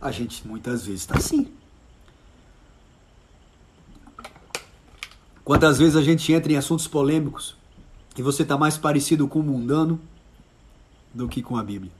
A 0.00 0.10
gente 0.10 0.46
muitas 0.46 0.84
vezes 0.84 1.00
está 1.00 1.16
assim. 1.16 1.48
Quantas 5.44 5.78
vezes 5.78 5.96
a 5.96 6.02
gente 6.02 6.32
entra 6.32 6.52
em 6.52 6.56
assuntos 6.56 6.86
polêmicos 6.86 7.56
que 8.14 8.22
você 8.22 8.42
está 8.42 8.56
mais 8.56 8.78
parecido 8.78 9.26
com 9.26 9.40
o 9.40 9.42
mundano 9.42 10.00
do 11.12 11.28
que 11.28 11.42
com 11.42 11.56
a 11.56 11.62
Bíblia. 11.62 11.92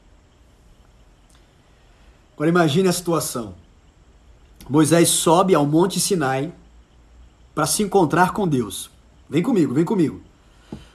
Agora 2.35 2.49
imagine 2.49 2.89
a 2.89 2.93
situação. 2.93 3.55
Moisés 4.69 5.09
sobe 5.09 5.55
ao 5.55 5.67
Monte 5.67 6.01
Sinai 6.01 6.53
para 7.55 7.67
se 7.67 7.83
encontrar 7.83 8.33
com 8.33 8.47
Deus. 8.49 8.91
Vem 9.29 9.43
comigo, 9.43 9.75
vem 9.75 9.85
comigo. 9.85 10.21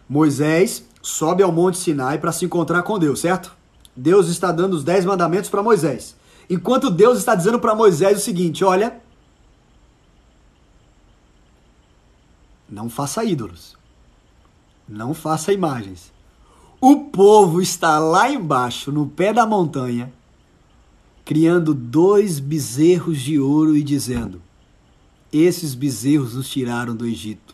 Moisés 0.08 0.84
sobe 1.02 1.44
ao 1.44 1.52
Monte 1.52 1.78
Sinai 1.78 2.18
para 2.18 2.32
se 2.32 2.46
encontrar 2.46 2.84
com 2.84 2.98
Deus, 2.98 3.20
certo? 3.20 3.56
Deus 3.96 4.28
está 4.28 4.52
dando 4.52 4.74
os 4.74 4.84
dez 4.84 5.06
mandamentos 5.06 5.50
para 5.50 5.64
Moisés. 5.64 6.16
Enquanto 6.50 6.90
Deus 6.90 7.20
está 7.20 7.36
dizendo 7.36 7.60
para 7.60 7.76
Moisés 7.76 8.18
o 8.18 8.22
seguinte: 8.22 8.64
olha, 8.64 9.00
não 12.68 12.90
faça 12.90 13.24
ídolos. 13.24 13.78
Não 14.89 15.13
faça 15.13 15.53
imagens. 15.53 16.12
O 16.81 17.05
povo 17.05 17.62
está 17.62 18.00
lá 18.00 18.31
embaixo, 18.31 18.91
no 18.91 19.05
pé 19.05 19.31
da 19.31 19.46
montanha, 19.46 20.12
criando 21.24 21.75
dois 21.75 22.39
bezerros 22.39 23.19
de 23.19 23.39
ouro 23.39 23.77
e 23.77 23.84
dizendo: 23.84 24.41
Esses 25.31 25.75
bezerros 25.75 26.34
nos 26.34 26.50
tiraram 26.50 26.96
do 26.96 27.05
Egito. 27.05 27.53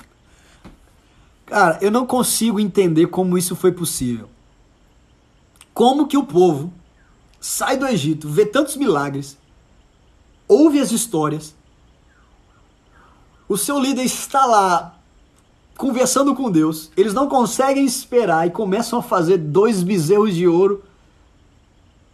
Cara, 1.45 1.77
eu 1.81 1.91
não 1.91 2.05
consigo 2.05 2.57
entender 2.57 3.07
como 3.07 3.37
isso 3.37 3.55
foi 3.55 3.71
possível. 3.73 4.29
Como 5.73 6.07
que 6.07 6.17
o 6.17 6.25
povo 6.25 6.71
sai 7.39 7.75
do 7.75 7.85
Egito, 7.85 8.29
vê 8.29 8.45
tantos 8.45 8.77
milagres, 8.77 9.37
ouve 10.47 10.79
as 10.79 10.91
histórias, 10.91 11.53
o 13.47 13.57
seu 13.57 13.77
líder 13.77 14.03
está 14.03 14.45
lá 14.45 14.97
conversando 15.77 16.33
com 16.33 16.51
Deus, 16.51 16.91
eles 16.95 17.13
não 17.13 17.27
conseguem 17.27 17.85
esperar 17.85 18.47
e 18.47 18.51
começam 18.51 18.99
a 18.99 19.03
fazer 19.03 19.37
dois 19.37 19.83
bezerros 19.83 20.33
de 20.33 20.47
ouro 20.47 20.83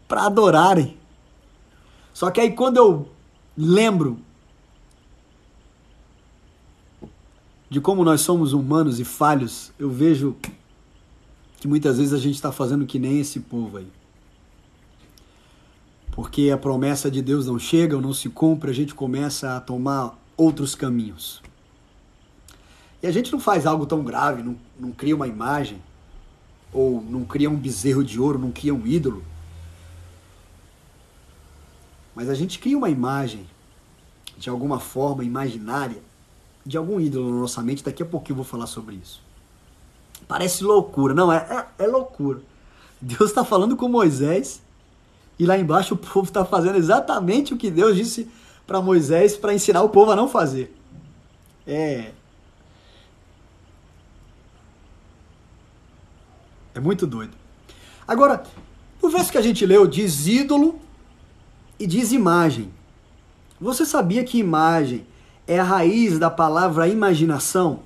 para 0.08 0.26
adorarem. 0.26 0.98
Só 2.14 2.30
que 2.30 2.42
aí 2.42 2.52
quando 2.52 2.78
eu 2.78 3.10
lembro 3.58 4.20
de 7.70 7.80
como 7.80 8.04
nós 8.04 8.22
somos 8.22 8.52
humanos 8.52 9.00
e 9.00 9.06
falhos, 9.06 9.72
eu 9.80 9.90
vejo 9.90 10.36
que 11.60 11.68
muitas 11.68 11.98
vezes 11.98 12.14
a 12.14 12.18
gente 12.18 12.36
está 12.36 12.52
fazendo 12.52 12.86
que 12.86 13.00
nem 13.00 13.20
esse 13.20 13.40
povo 13.40 13.78
aí. 13.78 13.88
Porque 16.12 16.50
a 16.50 16.58
promessa 16.58 17.10
de 17.10 17.22
Deus 17.22 17.46
não 17.46 17.58
chega 17.58 17.96
ou 17.96 18.02
não 18.02 18.14
se 18.14 18.28
cumpre, 18.28 18.70
a 18.70 18.74
gente 18.74 18.94
começa 18.94 19.56
a 19.56 19.62
tomar 19.62 20.20
outros 20.36 20.76
caminhos. 20.76 21.42
E 23.02 23.08
a 23.08 23.12
gente 23.12 23.32
não 23.32 23.40
faz 23.40 23.66
algo 23.66 23.86
tão 23.86 24.04
grave, 24.04 24.44
não, 24.44 24.56
não 24.80 24.92
cria 24.92 25.16
uma 25.16 25.28
imagem, 25.28 25.82
ou 26.72 27.02
não 27.02 27.26
cria 27.26 27.50
um 27.50 27.56
bezerro 27.56 28.04
de 28.04 28.20
ouro, 28.20 28.38
não 28.38 28.52
cria 28.52 28.74
um 28.74 28.86
ídolo. 28.86 29.24
Mas 32.16 32.30
a 32.30 32.36
gente 32.36 32.60
cria 32.60 32.78
uma 32.78 32.90
imagem, 32.90 33.46
de 34.38 34.50
alguma 34.50 34.80
forma 34.80 35.24
imaginária, 35.24 36.02
de 36.66 36.78
algum 36.78 37.00
ídolo 37.00 37.34
na 37.34 37.42
nossa 37.42 37.62
mente. 37.62 37.84
Daqui 37.84 38.04
a 38.04 38.06
pouquinho 38.06 38.34
eu 38.34 38.44
vou 38.44 38.46
falar 38.46 38.68
sobre 38.68 38.96
isso. 38.96 39.22
Parece 40.28 40.64
loucura. 40.64 41.14
Não, 41.14 41.32
é, 41.32 41.68
é, 41.80 41.86
é 41.86 41.88
loucura. 41.88 42.42
Deus 43.02 43.32
está 43.32 43.44
falando 43.44 43.76
com 43.76 43.90
Moisés 43.90 44.62
e 45.40 45.46
lá 45.46 45.58
embaixo 45.58 45.96
o 45.96 45.98
povo 45.98 46.28
está 46.28 46.46
fazendo 46.46 46.78
exatamente 46.78 47.54
o 47.54 47.58
que 47.58 47.72
Deus 47.72 47.96
disse 47.96 48.30
para 48.68 48.80
Moisés 48.80 49.36
para 49.36 49.54
ensinar 49.54 49.82
o 49.82 49.90
povo 49.90 50.12
a 50.12 50.16
não 50.16 50.28
fazer. 50.28 50.76
É. 51.66 52.12
É 56.74 56.80
muito 56.80 57.06
doido. 57.06 57.36
Agora, 58.08 58.44
o 59.02 59.10
verso 59.10 59.32
que 59.32 59.38
a 59.38 59.42
gente 59.42 59.66
leu 59.66 59.88
diz 59.88 60.28
ídolo 60.28 60.80
e 61.80 61.88
diz 61.88 62.12
imagem. 62.12 62.72
Você 63.60 63.86
sabia 63.86 64.24
que 64.24 64.38
imagem 64.38 65.06
é 65.48 65.60
a 65.60 65.64
raiz 65.64 66.18
da 66.20 66.30
palavra 66.30 66.88
imaginação? 66.88 67.80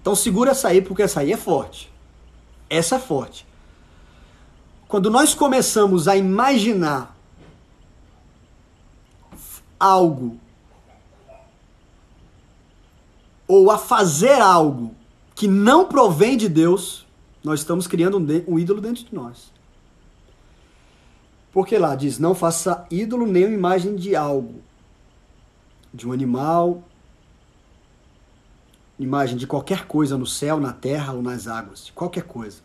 Então 0.00 0.14
segura 0.14 0.52
essa 0.52 0.68
aí, 0.68 0.80
porque 0.80 1.02
essa 1.02 1.20
aí 1.20 1.32
é 1.32 1.36
forte. 1.36 1.92
Essa 2.70 2.96
é 2.96 2.98
forte. 2.98 3.46
Quando 4.86 5.10
nós 5.10 5.34
começamos 5.34 6.08
a 6.08 6.16
imaginar 6.16 7.14
algo 9.78 10.38
ou 13.46 13.70
a 13.70 13.78
fazer 13.78 14.40
algo 14.40 14.94
que 15.34 15.46
não 15.46 15.86
provém 15.86 16.36
de 16.36 16.48
Deus, 16.48 17.06
nós 17.42 17.60
estamos 17.60 17.86
criando 17.86 18.18
um, 18.18 18.54
um 18.54 18.58
ídolo 18.58 18.80
dentro 18.80 19.04
de 19.04 19.14
nós. 19.14 19.52
Porque 21.52 21.78
lá 21.78 21.94
diz: 21.94 22.18
não 22.18 22.34
faça 22.34 22.86
ídolo 22.90 23.26
nem 23.26 23.44
imagem 23.44 23.96
de 23.96 24.14
algo, 24.14 24.60
de 25.92 26.06
um 26.06 26.12
animal, 26.12 26.82
imagem 28.98 29.36
de 29.36 29.46
qualquer 29.46 29.86
coisa 29.86 30.18
no 30.18 30.26
céu, 30.26 30.58
na 30.58 30.72
terra 30.72 31.12
ou 31.12 31.22
nas 31.22 31.46
águas, 31.46 31.86
de 31.86 31.92
qualquer 31.92 32.24
coisa. 32.24 32.60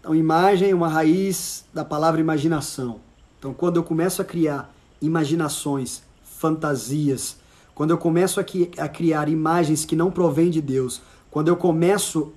Então, 0.00 0.14
imagem 0.14 0.70
é 0.70 0.74
uma 0.74 0.88
raiz 0.88 1.64
da 1.72 1.84
palavra 1.84 2.20
imaginação. 2.20 3.00
Então, 3.38 3.54
quando 3.54 3.76
eu 3.76 3.84
começo 3.84 4.20
a 4.20 4.24
criar 4.24 4.74
imaginações, 5.00 6.02
fantasias, 6.24 7.36
quando 7.74 7.90
eu 7.90 7.98
começo 7.98 8.40
a 8.40 8.88
criar 8.88 9.28
imagens 9.28 9.84
que 9.84 9.94
não 9.94 10.10
provêm 10.10 10.50
de 10.50 10.60
Deus, 10.60 11.00
quando 11.30 11.48
eu 11.48 11.56
começo 11.56 12.32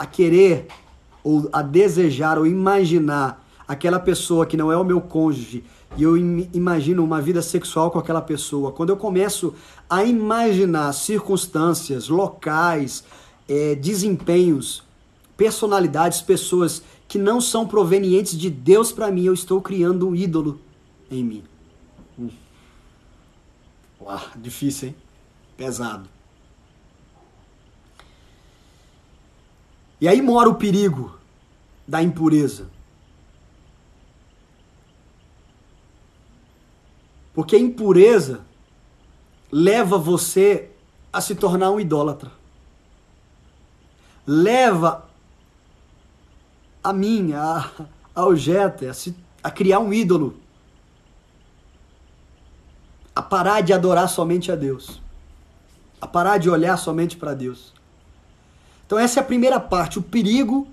a 0.00 0.06
querer 0.06 0.66
ou 1.22 1.46
a 1.52 1.60
desejar 1.60 2.38
ou 2.38 2.46
imaginar 2.46 3.46
aquela 3.68 4.00
pessoa 4.00 4.46
que 4.46 4.56
não 4.56 4.72
é 4.72 4.76
o 4.76 4.82
meu 4.84 4.98
cônjuge 4.98 5.62
e 5.96 6.02
eu 6.02 6.16
imagino 6.16 7.04
uma 7.04 7.20
vida 7.20 7.42
sexual 7.42 7.90
com 7.90 7.98
aquela 7.98 8.22
pessoa, 8.22 8.72
quando 8.72 8.90
eu 8.90 8.96
começo 8.96 9.54
a 9.88 10.04
imaginar 10.04 10.92
circunstâncias, 10.92 12.08
locais, 12.08 13.04
é, 13.48 13.74
desempenhos, 13.74 14.84
personalidades, 15.36 16.22
pessoas 16.22 16.82
que 17.08 17.18
não 17.18 17.40
são 17.40 17.66
provenientes 17.66 18.38
de 18.38 18.48
Deus 18.48 18.92
para 18.92 19.10
mim, 19.10 19.24
eu 19.24 19.34
estou 19.34 19.60
criando 19.60 20.08
um 20.08 20.14
ídolo 20.14 20.60
em 21.10 21.24
mim. 21.24 21.42
Hum. 22.18 22.30
Uau, 24.00 24.20
difícil, 24.36 24.88
hein? 24.88 24.94
Pesado. 25.56 26.08
E 30.00 30.08
aí 30.08 30.22
mora 30.22 30.48
o 30.48 30.54
perigo 30.54 31.18
da 31.86 32.02
impureza. 32.02 32.68
Porque 37.34 37.54
a 37.54 37.58
impureza 37.58 38.40
leva 39.52 39.98
você 39.98 40.70
a 41.12 41.20
se 41.20 41.34
tornar 41.34 41.70
um 41.70 41.80
idólatra. 41.80 42.30
Leva 44.26 45.08
a 46.82 46.92
mim, 46.92 47.32
a, 47.32 47.70
ao 48.14 48.30
a, 48.30 48.94
se, 48.94 49.14
a 49.42 49.50
criar 49.50 49.80
um 49.80 49.92
ídolo. 49.92 50.36
A 53.14 53.20
parar 53.20 53.60
de 53.60 53.72
adorar 53.72 54.08
somente 54.08 54.50
a 54.50 54.56
Deus. 54.56 55.00
A 56.00 56.06
parar 56.06 56.38
de 56.38 56.48
olhar 56.48 56.76
somente 56.76 57.16
para 57.16 57.34
Deus. 57.34 57.74
Então 58.90 58.98
essa 58.98 59.20
é 59.20 59.22
a 59.22 59.24
primeira 59.24 59.60
parte, 59.60 60.00
o 60.00 60.02
perigo 60.02 60.66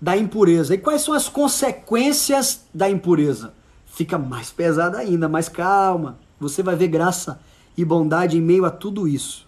da 0.00 0.16
impureza. 0.16 0.74
E 0.74 0.78
quais 0.78 1.02
são 1.02 1.12
as 1.12 1.28
consequências 1.28 2.62
da 2.72 2.88
impureza? 2.88 3.52
fica 3.98 4.16
mais 4.16 4.48
pesada 4.48 4.96
ainda, 4.96 5.28
mas 5.28 5.48
calma, 5.48 6.18
você 6.38 6.62
vai 6.62 6.76
ver 6.76 6.86
graça 6.86 7.40
e 7.76 7.84
bondade 7.84 8.38
em 8.38 8.40
meio 8.40 8.64
a 8.64 8.70
tudo 8.70 9.08
isso. 9.08 9.44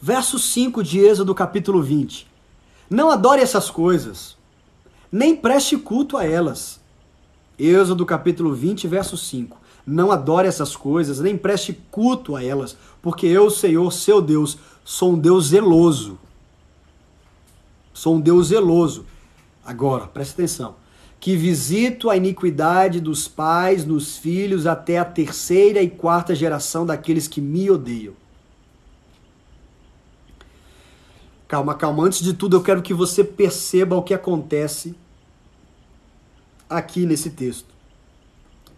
Verso 0.00 0.38
5 0.38 0.82
de 0.82 0.98
Êxodo 0.98 1.34
capítulo 1.34 1.82
20. 1.82 2.26
Não 2.88 3.10
adore 3.10 3.42
essas 3.42 3.70
coisas, 3.70 4.38
nem 5.12 5.36
preste 5.36 5.76
culto 5.76 6.16
a 6.16 6.24
elas. 6.24 6.80
Êxodo 7.58 8.06
capítulo 8.06 8.54
20, 8.54 8.88
verso 8.88 9.18
5. 9.18 9.60
Não 9.86 10.10
adore 10.10 10.48
essas 10.48 10.74
coisas, 10.74 11.20
nem 11.20 11.36
preste 11.36 11.78
culto 11.90 12.34
a 12.34 12.42
elas, 12.42 12.74
porque 13.02 13.26
eu, 13.26 13.50
Senhor, 13.50 13.92
seu 13.92 14.22
Deus, 14.22 14.56
sou 14.86 15.12
um 15.12 15.18
Deus 15.18 15.48
zeloso. 15.48 16.18
Sou 17.92 18.14
um 18.14 18.20
Deus 18.20 18.46
zeloso. 18.46 19.04
Agora, 19.64 20.06
preste 20.06 20.32
atenção 20.32 20.76
que 21.18 21.36
visito 21.36 22.08
a 22.08 22.16
iniquidade 22.16 23.00
dos 23.00 23.26
pais 23.26 23.84
nos 23.84 24.16
filhos 24.16 24.66
até 24.66 24.98
a 24.98 25.04
terceira 25.04 25.82
e 25.82 25.90
quarta 25.90 26.34
geração 26.34 26.86
daqueles 26.86 27.26
que 27.26 27.40
me 27.40 27.68
odeiam. 27.70 28.14
Calma, 31.48 31.74
calma. 31.74 32.04
Antes 32.04 32.20
de 32.20 32.32
tudo, 32.32 32.56
eu 32.56 32.62
quero 32.62 32.82
que 32.82 32.94
você 32.94 33.24
perceba 33.24 33.96
o 33.96 34.02
que 34.02 34.14
acontece 34.14 34.94
aqui 36.68 37.06
nesse 37.06 37.30
texto. 37.30 37.74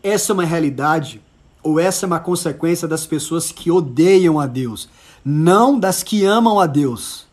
Essa 0.03 0.33
é 0.33 0.35
uma 0.35 0.45
realidade, 0.45 1.21
ou 1.63 1.81
essa 1.81 2.05
é 2.05 2.07
uma 2.07 2.21
consequência 2.21 2.87
das 2.87 3.05
pessoas 3.05 3.51
que 3.51 3.71
odeiam 3.71 4.39
a 4.39 4.47
Deus, 4.47 4.89
não 5.25 5.79
das 5.79 6.03
que 6.03 6.25
amam 6.25 6.59
a 6.59 6.67
Deus. 6.67 7.27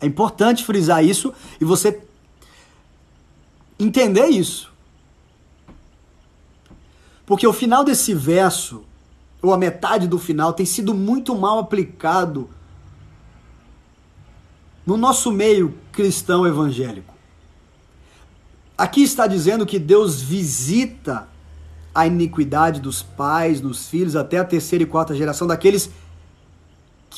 É 0.00 0.06
importante 0.06 0.64
frisar 0.64 1.04
isso 1.04 1.32
e 1.60 1.64
você 1.64 2.00
entender 3.78 4.26
isso. 4.26 4.72
Porque 7.26 7.46
o 7.46 7.52
final 7.52 7.84
desse 7.84 8.14
verso, 8.14 8.84
ou 9.42 9.52
a 9.52 9.58
metade 9.58 10.08
do 10.08 10.18
final, 10.18 10.52
tem 10.52 10.64
sido 10.64 10.94
muito 10.94 11.34
mal 11.34 11.58
aplicado 11.58 12.48
no 14.86 14.96
nosso 14.96 15.30
meio 15.30 15.74
cristão 15.92 16.46
evangélico. 16.46 17.14
Aqui 18.76 19.02
está 19.02 19.26
dizendo 19.26 19.66
que 19.66 19.78
Deus 19.78 20.22
visita 20.22 21.28
a 21.94 22.06
iniquidade 22.06 22.80
dos 22.80 23.02
pais, 23.02 23.60
dos 23.60 23.88
filhos, 23.88 24.14
até 24.14 24.38
a 24.38 24.44
terceira 24.44 24.84
e 24.84 24.86
quarta 24.86 25.14
geração 25.14 25.46
daqueles 25.46 25.86
que 25.86 25.92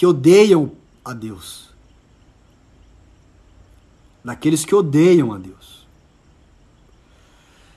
odeiam 0.07 0.73
a 1.05 1.13
Deus. 1.13 1.71
Daqueles 4.25 4.65
que 4.65 4.75
odeiam 4.75 5.33
a 5.33 5.39
Deus. 5.39 5.87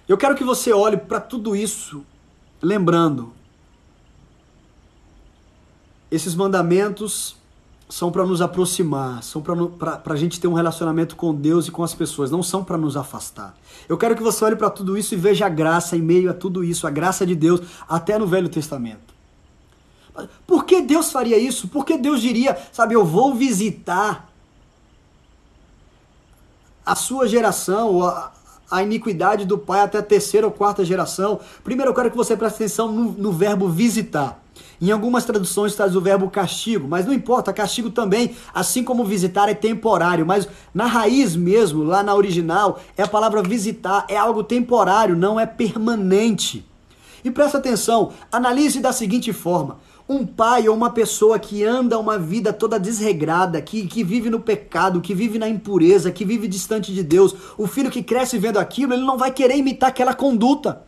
Eu 0.08 0.18
quero 0.18 0.36
que 0.36 0.44
você 0.44 0.74
olhe 0.74 0.98
para 0.98 1.20
tudo 1.20 1.56
isso 1.56 2.06
lembrando. 2.62 3.34
Esses 6.10 6.36
mandamentos 6.36 7.36
são 7.90 8.12
para 8.12 8.26
nos 8.26 8.42
aproximar, 8.42 9.22
são 9.22 9.42
para 9.42 10.02
a 10.04 10.16
gente 10.16 10.40
ter 10.40 10.48
um 10.48 10.54
relacionamento 10.54 11.16
com 11.16 11.34
Deus 11.34 11.68
e 11.68 11.72
com 11.72 11.84
as 11.84 11.94
pessoas, 11.94 12.32
não 12.32 12.42
são 12.42 12.64
para 12.64 12.78
nos 12.78 12.98
afastar. 12.98 13.56
Eu 13.88 13.98
quero 13.98 14.16
que 14.16 14.24
você 14.24 14.44
olhe 14.46 14.56
para 14.56 14.70
tudo 14.70 14.98
isso 14.98 15.14
e 15.14 15.18
veja 15.18 15.46
a 15.46 15.50
graça 15.50 15.96
em 15.96 16.02
meio 16.02 16.30
a 16.30 16.34
tudo 16.34 16.64
isso, 16.64 16.88
a 16.88 16.90
graça 16.90 17.26
de 17.26 17.36
Deus, 17.36 17.62
até 17.88 18.18
no 18.18 18.26
Velho 18.26 18.50
Testamento. 18.50 19.13
Por 20.46 20.66
que 20.66 20.82
Deus 20.82 21.12
faria 21.12 21.38
isso? 21.38 21.68
Por 21.68 21.86
que 21.86 21.98
Deus 21.98 22.22
diria, 22.22 22.58
sabe, 22.72 22.94
eu 22.94 23.06
vou 23.06 23.34
visitar 23.34 24.30
a 26.86 26.96
sua 26.96 27.28
geração, 27.28 28.04
a, 28.04 28.32
a 28.70 28.84
iniquidade 28.84 29.46
do 29.46 29.58
pai 29.58 29.82
até 29.82 30.00
a 30.00 30.04
terceira 30.04 30.48
ou 30.48 30.52
quarta 30.52 30.84
geração. 30.84 31.40
Primeiro 31.64 31.92
eu 31.92 31.96
quero 31.96 32.12
que 32.12 32.18
você 32.18 32.36
preste 32.36 32.56
atenção 32.56 32.92
no, 32.92 33.12
no 33.12 33.32
verbo 33.32 33.70
visitar. 33.70 34.42
Em 34.82 34.92
algumas 34.92 35.24
traduções 35.24 35.76
traz 35.76 35.96
o 35.96 36.02
verbo 36.02 36.30
castigo, 36.30 36.88
mas 36.88 37.06
não 37.06 37.14
importa, 37.14 37.54
castigo 37.54 37.90
também, 37.90 38.36
assim 38.54 38.84
como 38.84 39.06
visitar 39.06 39.48
é 39.48 39.54
temporário, 39.54 40.26
mas 40.26 40.48
na 40.74 40.86
raiz 40.86 41.36
mesmo, 41.36 41.84
lá 41.84 42.04
na 42.04 42.14
original, 42.14 42.80
é 42.98 43.04
a 43.04 43.08
palavra 43.08 43.42
visitar, 43.42 44.06
é 44.10 44.18
algo 44.18 44.44
temporário, 44.44 45.16
não 45.16 45.40
é 45.40 45.46
permanente. 45.46 46.66
E 47.24 47.32
presta 47.32 47.58
atenção, 47.58 48.12
analise 48.32 48.80
da 48.80 48.92
seguinte 48.92 49.32
forma: 49.32 49.78
um 50.08 50.26
pai 50.26 50.68
ou 50.68 50.76
uma 50.76 50.90
pessoa 50.90 51.40
que 51.40 51.64
anda 51.64 51.98
uma 51.98 52.20
vida 52.20 52.52
toda 52.52 52.80
desregrada, 52.80 53.62
que, 53.62 53.88
que 53.88 54.04
vive 54.04 54.30
no 54.30 54.40
pecado, 54.40 55.02
que 55.02 55.16
vive 55.16 55.40
na 55.40 55.48
impureza, 55.48 56.12
que 56.12 56.26
vive 56.26 56.48
distante 56.48 56.94
de 56.94 57.04
Deus, 57.04 57.36
o 57.58 57.66
filho 57.68 57.90
que 57.90 58.04
cresce 58.04 58.38
vendo 58.38 58.60
aquilo, 58.60 58.94
ele 58.94 59.06
não 59.06 59.18
vai 59.18 59.32
querer 59.32 59.56
imitar 59.56 59.90
aquela 59.90 60.14
conduta. 60.14 60.84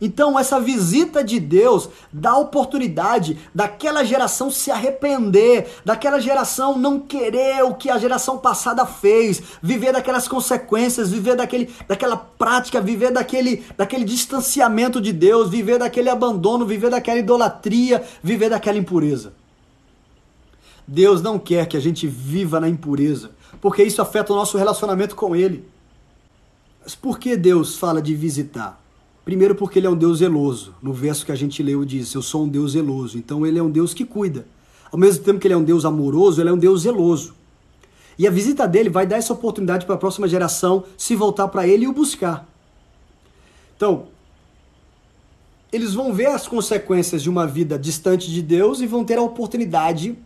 Então, 0.00 0.38
essa 0.38 0.60
visita 0.60 1.24
de 1.24 1.40
Deus 1.40 1.88
dá 2.12 2.36
oportunidade 2.36 3.38
daquela 3.54 4.04
geração 4.04 4.50
se 4.50 4.70
arrepender, 4.70 5.68
daquela 5.84 6.20
geração 6.20 6.78
não 6.78 7.00
querer 7.00 7.64
o 7.64 7.74
que 7.74 7.90
a 7.90 7.98
geração 7.98 8.38
passada 8.38 8.86
fez, 8.86 9.42
viver 9.62 9.92
daquelas 9.92 10.28
consequências, 10.28 11.10
viver 11.10 11.36
daquele, 11.36 11.70
daquela 11.86 12.16
prática, 12.16 12.80
viver 12.80 13.10
daquele, 13.10 13.64
daquele 13.76 14.04
distanciamento 14.04 15.00
de 15.00 15.12
Deus, 15.12 15.50
viver 15.50 15.78
daquele 15.78 16.08
abandono, 16.08 16.64
viver 16.64 16.90
daquela 16.90 17.18
idolatria, 17.18 18.04
viver 18.22 18.50
daquela 18.50 18.78
impureza. 18.78 19.32
Deus 20.86 21.20
não 21.20 21.38
quer 21.38 21.66
que 21.66 21.76
a 21.76 21.80
gente 21.80 22.06
viva 22.06 22.58
na 22.58 22.68
impureza, 22.68 23.30
porque 23.60 23.82
isso 23.82 24.00
afeta 24.00 24.32
o 24.32 24.36
nosso 24.36 24.56
relacionamento 24.56 25.14
com 25.14 25.36
Ele. 25.36 25.68
Mas 26.82 26.94
por 26.94 27.18
que 27.18 27.36
Deus 27.36 27.76
fala 27.76 28.00
de 28.00 28.14
visitar? 28.14 28.80
Primeiro, 29.28 29.54
porque 29.54 29.78
ele 29.78 29.86
é 29.86 29.90
um 29.90 29.94
Deus 29.94 30.20
zeloso. 30.20 30.74
No 30.80 30.90
verso 30.90 31.26
que 31.26 31.30
a 31.30 31.34
gente 31.34 31.62
leu, 31.62 31.84
diz: 31.84 32.14
Eu 32.14 32.22
sou 32.22 32.44
um 32.44 32.48
Deus 32.48 32.72
zeloso. 32.72 33.18
Então, 33.18 33.46
ele 33.46 33.58
é 33.58 33.62
um 33.62 33.68
Deus 33.70 33.92
que 33.92 34.02
cuida. 34.02 34.46
Ao 34.90 34.98
mesmo 34.98 35.22
tempo 35.22 35.38
que 35.38 35.46
ele 35.46 35.52
é 35.52 35.56
um 35.58 35.62
Deus 35.62 35.84
amoroso, 35.84 36.40
ele 36.40 36.48
é 36.48 36.52
um 36.54 36.56
Deus 36.56 36.80
zeloso. 36.80 37.34
E 38.18 38.26
a 38.26 38.30
visita 38.30 38.66
dele 38.66 38.88
vai 38.88 39.06
dar 39.06 39.18
essa 39.18 39.34
oportunidade 39.34 39.84
para 39.84 39.96
a 39.96 39.98
próxima 39.98 40.26
geração 40.26 40.82
se 40.96 41.14
voltar 41.14 41.46
para 41.48 41.68
ele 41.68 41.84
e 41.84 41.86
o 41.86 41.92
buscar. 41.92 42.48
Então, 43.76 44.06
eles 45.70 45.92
vão 45.92 46.10
ver 46.14 46.28
as 46.28 46.48
consequências 46.48 47.22
de 47.22 47.28
uma 47.28 47.46
vida 47.46 47.78
distante 47.78 48.30
de 48.30 48.40
Deus 48.40 48.80
e 48.80 48.86
vão 48.86 49.04
ter 49.04 49.18
a 49.18 49.22
oportunidade 49.22 50.16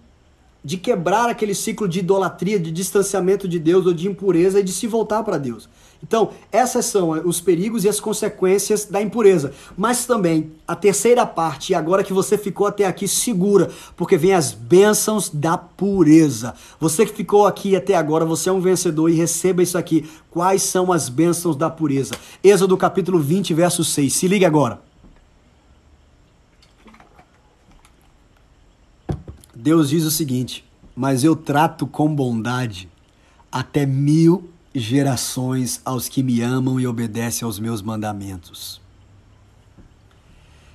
de 0.64 0.76
quebrar 0.76 1.28
aquele 1.28 1.54
ciclo 1.54 1.88
de 1.88 1.98
idolatria, 1.98 2.58
de 2.58 2.70
distanciamento 2.70 3.48
de 3.48 3.58
Deus 3.58 3.86
ou 3.86 3.92
de 3.92 4.08
impureza 4.08 4.60
e 4.60 4.62
de 4.62 4.72
se 4.72 4.86
voltar 4.86 5.22
para 5.22 5.38
Deus. 5.38 5.68
Então, 6.02 6.30
essas 6.50 6.86
são 6.86 7.10
os 7.10 7.40
perigos 7.40 7.84
e 7.84 7.88
as 7.88 8.00
consequências 8.00 8.86
da 8.86 9.00
impureza. 9.00 9.52
Mas 9.76 10.04
também 10.04 10.50
a 10.66 10.74
terceira 10.74 11.24
parte, 11.24 11.74
agora 11.74 12.02
que 12.02 12.12
você 12.12 12.36
ficou 12.36 12.66
até 12.66 12.84
aqui, 12.84 13.06
segura, 13.06 13.70
porque 13.96 14.16
vem 14.16 14.34
as 14.34 14.52
bênçãos 14.52 15.28
da 15.28 15.56
pureza. 15.56 16.54
Você 16.80 17.06
que 17.06 17.14
ficou 17.14 17.46
aqui 17.46 17.76
até 17.76 17.94
agora, 17.94 18.24
você 18.24 18.48
é 18.48 18.52
um 18.52 18.60
vencedor 18.60 19.10
e 19.10 19.14
receba 19.14 19.62
isso 19.62 19.78
aqui. 19.78 20.08
Quais 20.28 20.62
são 20.62 20.92
as 20.92 21.08
bênçãos 21.08 21.54
da 21.54 21.70
pureza? 21.70 22.14
Êxodo 22.42 22.76
capítulo 22.76 23.20
20, 23.20 23.54
verso 23.54 23.84
6. 23.84 24.12
Se 24.12 24.26
liga 24.26 24.46
agora. 24.46 24.91
Deus 29.62 29.90
diz 29.90 30.02
o 30.02 30.10
seguinte: 30.10 30.64
Mas 30.94 31.22
eu 31.22 31.36
trato 31.36 31.86
com 31.86 32.12
bondade 32.12 32.90
até 33.50 33.86
mil 33.86 34.50
gerações 34.74 35.80
aos 35.84 36.08
que 36.08 36.20
me 36.20 36.40
amam 36.40 36.80
e 36.80 36.86
obedecem 36.86 37.46
aos 37.46 37.60
meus 37.60 37.80
mandamentos. 37.80 38.80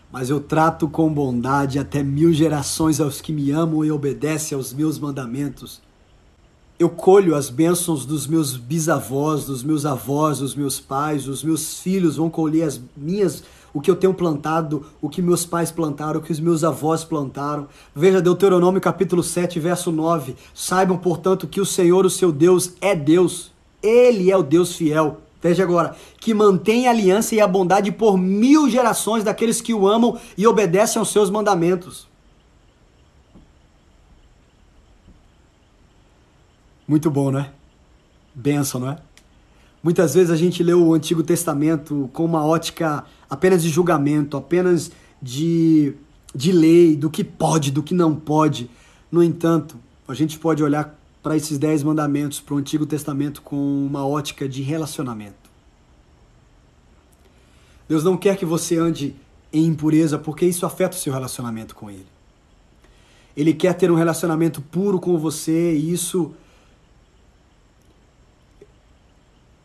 Mas 0.10 0.30
eu 0.30 0.40
trato 0.40 0.88
com 0.88 1.14
bondade 1.14 1.78
até 1.78 2.02
mil 2.02 2.32
gerações 2.32 3.02
aos 3.02 3.20
que 3.20 3.34
me 3.34 3.52
amam 3.52 3.84
e 3.84 3.92
obedecem 3.92 4.56
aos 4.56 4.72
meus 4.72 4.98
mandamentos. 4.98 5.82
Eu 6.80 6.92
colho 6.92 7.36
as 7.36 7.50
bênçãos 7.50 8.06
dos 8.06 8.28
meus 8.28 8.56
bisavós, 8.56 9.46
dos 9.46 9.64
meus 9.64 9.84
avós, 9.84 10.38
dos 10.38 10.54
meus 10.54 10.80
pais, 10.80 11.28
os 11.28 11.44
meus 11.44 11.80
filhos 11.80 12.18
vão 12.18 12.30
colher 12.30 12.68
as 12.68 12.80
minhas 12.96 13.44
o 13.74 13.82
que 13.82 13.90
eu 13.90 13.96
tenho 13.96 14.14
plantado, 14.14 14.86
o 15.02 15.10
que 15.10 15.20
meus 15.20 15.44
pais 15.44 15.72
plantaram, 15.72 16.20
o 16.20 16.24
que 16.24 16.32
os 16.32 16.40
meus 16.40 16.64
avós 16.64 17.04
plantaram. 17.04 17.68
Veja 17.96 18.22
Deuteronômio 18.22 18.80
capítulo 18.80 19.24
7, 19.24 19.60
verso 19.60 19.92
9. 19.92 20.36
Saibam, 20.54 20.98
portanto, 20.98 21.48
que 21.48 21.60
o 21.60 21.66
Senhor, 21.66 22.06
o 22.06 22.12
seu 22.12 22.32
Deus, 22.32 22.74
é 22.80 22.96
Deus. 22.96 23.52
Ele 23.82 24.30
é 24.30 24.38
o 24.38 24.44
Deus 24.44 24.76
fiel. 24.76 25.18
Veja 25.42 25.64
agora, 25.64 25.96
que 26.20 26.32
mantém 26.32 26.88
a 26.88 26.92
aliança 26.92 27.34
e 27.34 27.42
a 27.42 27.48
bondade 27.48 27.92
por 27.92 28.20
mil 28.20 28.70
gerações 28.70 29.24
daqueles 29.24 29.62
que 29.62 29.74
o 29.74 29.88
amam 29.88 30.16
e 30.38 30.46
obedecem 30.46 31.00
aos 31.00 31.10
seus 31.10 31.32
mandamentos. 31.32 32.08
Muito 36.88 37.12
bom, 37.12 37.32
não 37.32 37.40
é? 37.40 37.52
Benção, 38.34 38.80
não 38.80 38.92
é? 38.92 38.98
Muitas 39.84 40.14
vezes 40.14 40.32
a 40.32 40.36
gente 40.36 40.64
lê 40.64 40.74
o 40.74 40.94
Antigo 40.94 41.22
Testamento 41.22 42.10
com 42.14 42.24
uma 42.24 42.46
ótica 42.46 43.04
apenas 43.30 43.62
de 43.62 43.70
julgamento, 43.70 44.38
apenas 44.38 44.92
de, 45.22 45.94
de 46.34 46.52
lei, 46.52 46.96
do 46.96 47.10
que 47.10 47.24
pode, 47.24 47.72
do 47.72 47.84
que 47.84 47.94
não 47.94 48.16
pode. 48.16 48.70
No 49.12 49.22
entanto, 49.22 49.78
a 50.08 50.14
gente 50.14 50.40
pode 50.40 50.64
olhar 50.64 50.98
para 51.22 51.36
esses 51.36 51.58
dez 51.58 51.84
mandamentos, 51.84 52.40
para 52.40 52.56
o 52.56 52.58
Antigo 52.58 52.86
Testamento, 52.86 53.42
com 53.42 53.86
uma 53.86 54.08
ótica 54.08 54.48
de 54.48 54.62
relacionamento. 54.62 55.36
Deus 57.88 58.04
não 58.04 58.16
quer 58.18 58.38
que 58.38 58.46
você 58.46 58.78
ande 58.78 59.16
em 59.52 59.66
impureza, 59.66 60.18
porque 60.18 60.46
isso 60.46 60.66
afeta 60.66 60.96
o 60.96 61.00
seu 61.00 61.14
relacionamento 61.14 61.76
com 61.76 61.90
Ele. 61.90 62.06
Ele 63.36 63.54
quer 63.54 63.74
ter 63.74 63.92
um 63.92 63.96
relacionamento 63.96 64.62
puro 64.62 65.00
com 65.00 65.18
você 65.18 65.76
e 65.76 65.92
isso 65.92 66.34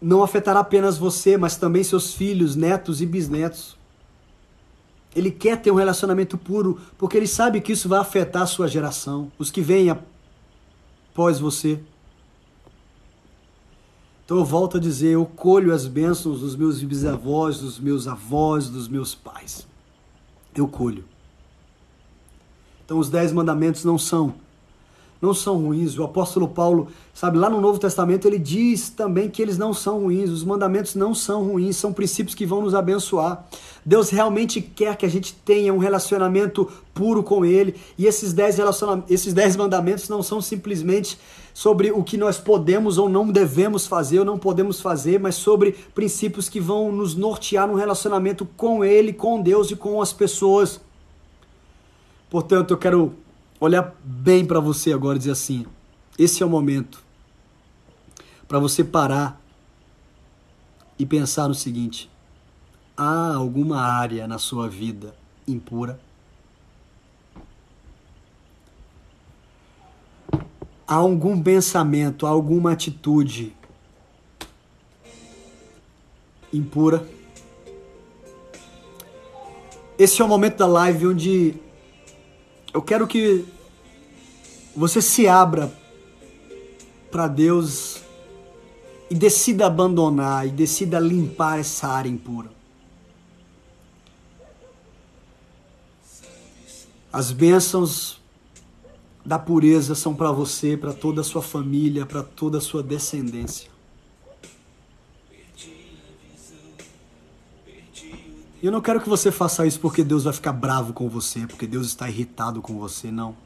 não 0.02 0.22
afetará 0.22 0.60
apenas 0.60 0.98
você, 0.98 1.36
mas 1.36 1.56
também 1.56 1.84
seus 1.84 2.12
filhos, 2.12 2.56
netos 2.56 3.00
e 3.00 3.06
bisnetos. 3.06 3.76
Ele 5.14 5.30
quer 5.30 5.60
ter 5.60 5.70
um 5.70 5.76
relacionamento 5.76 6.36
puro, 6.36 6.80
porque 6.98 7.16
ele 7.16 7.26
sabe 7.26 7.60
que 7.60 7.72
isso 7.72 7.88
vai 7.88 8.00
afetar 8.00 8.42
a 8.42 8.46
sua 8.46 8.66
geração, 8.66 9.30
os 9.38 9.50
que 9.50 9.60
vêm 9.60 9.90
após 9.90 11.38
você. 11.38 11.78
Então 14.24 14.38
eu 14.38 14.44
volto 14.44 14.78
a 14.78 14.80
dizer, 14.80 15.10
eu 15.10 15.26
colho 15.26 15.74
as 15.74 15.86
bênçãos 15.86 16.40
dos 16.40 16.56
meus 16.56 16.82
bisavós, 16.82 17.58
dos 17.58 17.78
meus 17.78 18.08
avós, 18.08 18.68
dos 18.68 18.88
meus 18.88 19.14
pais. 19.14 19.66
Eu 20.54 20.66
colho. 20.66 21.04
Então 22.84 22.98
os 22.98 23.08
dez 23.08 23.32
mandamentos 23.32 23.84
não 23.84 23.98
são 23.98 24.34
não 25.22 25.32
são 25.32 25.56
ruins. 25.56 25.96
O 25.96 26.02
apóstolo 26.02 26.48
Paulo, 26.48 26.88
sabe, 27.14 27.38
lá 27.38 27.48
no 27.48 27.60
Novo 27.60 27.78
Testamento 27.78 28.26
ele 28.26 28.40
diz 28.40 28.90
também 28.90 29.30
que 29.30 29.40
eles 29.40 29.56
não 29.56 29.72
são 29.72 30.00
ruins, 30.00 30.28
os 30.28 30.42
mandamentos 30.42 30.96
não 30.96 31.14
são 31.14 31.44
ruins, 31.44 31.76
são 31.76 31.92
princípios 31.92 32.34
que 32.34 32.44
vão 32.44 32.60
nos 32.60 32.74
abençoar. 32.74 33.46
Deus 33.86 34.10
realmente 34.10 34.60
quer 34.60 34.96
que 34.96 35.06
a 35.06 35.08
gente 35.08 35.32
tenha 35.32 35.72
um 35.72 35.78
relacionamento 35.78 36.68
puro 36.92 37.22
com 37.22 37.44
Ele, 37.44 37.76
e 37.96 38.06
esses 38.06 38.32
dez, 38.32 38.56
esses 39.08 39.32
dez 39.32 39.54
mandamentos 39.54 40.08
não 40.08 40.22
são 40.22 40.40
simplesmente 40.40 41.16
sobre 41.54 41.92
o 41.92 42.02
que 42.02 42.16
nós 42.16 42.38
podemos 42.38 42.98
ou 42.98 43.08
não 43.08 43.28
devemos 43.30 43.86
fazer 43.86 44.18
ou 44.18 44.24
não 44.24 44.38
podemos 44.38 44.80
fazer, 44.80 45.20
mas 45.20 45.36
sobre 45.36 45.72
princípios 45.94 46.48
que 46.48 46.58
vão 46.58 46.90
nos 46.90 47.14
nortear 47.14 47.68
no 47.68 47.74
relacionamento 47.74 48.44
com 48.56 48.84
Ele, 48.84 49.12
com 49.12 49.40
Deus 49.40 49.70
e 49.70 49.76
com 49.76 50.02
as 50.02 50.12
pessoas. 50.12 50.80
Portanto, 52.30 52.72
eu 52.72 52.78
quero 52.78 53.14
olhar 53.64 53.94
bem 54.02 54.44
para 54.44 54.58
você 54.58 54.92
agora 54.92 55.16
e 55.16 55.18
dizer 55.20 55.30
assim: 55.30 55.64
esse 56.18 56.42
é 56.42 56.46
o 56.46 56.48
momento 56.48 57.02
para 58.48 58.58
você 58.58 58.82
parar 58.82 59.40
e 60.98 61.06
pensar 61.06 61.46
no 61.46 61.54
seguinte: 61.54 62.10
há 62.96 63.34
alguma 63.34 63.80
área 63.80 64.26
na 64.26 64.38
sua 64.38 64.68
vida 64.68 65.14
impura? 65.46 66.00
Há 70.86 70.96
algum 70.96 71.40
pensamento, 71.40 72.26
alguma 72.26 72.72
atitude 72.72 73.54
impura? 76.52 77.08
Esse 79.96 80.20
é 80.20 80.24
o 80.24 80.28
momento 80.28 80.56
da 80.58 80.66
live 80.66 81.06
onde 81.06 81.54
eu 82.72 82.80
quero 82.80 83.06
que 83.06 83.44
você 84.74 85.02
se 85.02 85.28
abra 85.28 85.72
para 87.10 87.28
Deus 87.28 88.00
e 89.10 89.14
decida 89.14 89.66
abandonar 89.66 90.46
e 90.46 90.50
decida 90.50 90.98
limpar 90.98 91.58
essa 91.60 91.88
área 91.88 92.08
impura. 92.08 92.50
As 97.12 97.30
bênçãos 97.30 98.18
da 99.24 99.38
pureza 99.38 99.94
são 99.94 100.14
para 100.14 100.32
você, 100.32 100.76
para 100.76 100.94
toda 100.94 101.20
a 101.20 101.24
sua 101.24 101.42
família, 101.42 102.06
para 102.06 102.22
toda 102.22 102.56
a 102.56 102.60
sua 102.60 102.82
descendência. 102.82 103.71
Eu 108.66 108.72
não 108.72 108.80
quero 108.80 109.00
que 109.00 109.08
você 109.08 109.32
faça 109.32 109.66
isso 109.66 109.80
porque 109.80 110.04
Deus 110.04 110.24
vai 110.24 110.32
ficar 110.32 110.52
bravo 110.52 110.92
com 110.92 111.08
você, 111.08 111.46
porque 111.46 111.66
Deus 111.66 111.88
está 111.88 112.08
irritado 112.08 112.62
com 112.62 112.78
você, 112.78 113.10
não. 113.10 113.36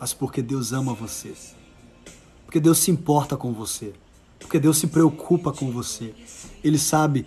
Mas 0.00 0.14
porque 0.14 0.40
Deus 0.40 0.72
ama 0.72 0.94
você. 0.94 1.34
Porque 2.46 2.58
Deus 2.58 2.78
se 2.78 2.90
importa 2.90 3.36
com 3.36 3.52
você. 3.52 3.92
Porque 4.38 4.58
Deus 4.58 4.78
se 4.78 4.86
preocupa 4.86 5.52
com 5.52 5.70
você. 5.70 6.14
Ele 6.64 6.78
sabe 6.78 7.26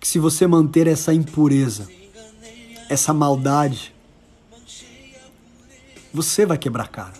que 0.00 0.08
se 0.08 0.18
você 0.18 0.46
manter 0.46 0.86
essa 0.86 1.12
impureza, 1.12 1.86
essa 2.88 3.12
maldade, 3.12 3.94
você 6.12 6.46
vai 6.46 6.56
quebrar 6.56 6.88
cara. 6.88 7.12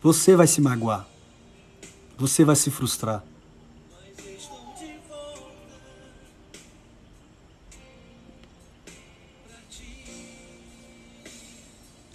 Você 0.00 0.34
vai 0.34 0.46
se 0.46 0.60
magoar. 0.60 1.06
Você 2.16 2.44
vai 2.44 2.56
se 2.56 2.70
frustrar. 2.70 3.22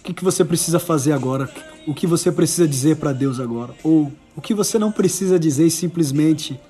O 0.04 0.06
que, 0.06 0.12
que 0.12 0.22
você 0.22 0.44
precisa 0.44 0.78
fazer 0.78 1.12
agora? 1.12 1.50
O 1.86 1.94
que 1.94 2.06
você 2.06 2.30
precisa 2.30 2.68
dizer 2.68 2.96
para 2.96 3.10
Deus 3.10 3.40
agora? 3.40 3.74
Ou 3.82 4.12
o 4.36 4.40
que 4.42 4.52
você 4.52 4.78
não 4.78 4.92
precisa 4.92 5.38
dizer 5.38 5.66
e 5.66 5.70
simplesmente 5.70 6.60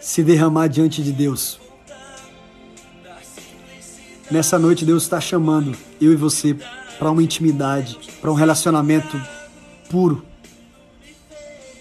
se 0.00 0.22
derramar 0.22 0.68
diante 0.68 1.02
de 1.02 1.10
Deus? 1.10 1.58
Nessa 4.30 4.56
noite, 4.56 4.84
Deus 4.84 5.02
está 5.02 5.20
chamando 5.20 5.76
eu 6.00 6.12
e 6.12 6.16
você 6.16 6.56
para 6.96 7.10
uma 7.10 7.24
intimidade, 7.24 7.98
para 8.20 8.30
um 8.30 8.34
relacionamento 8.34 9.20
puro. 9.90 10.24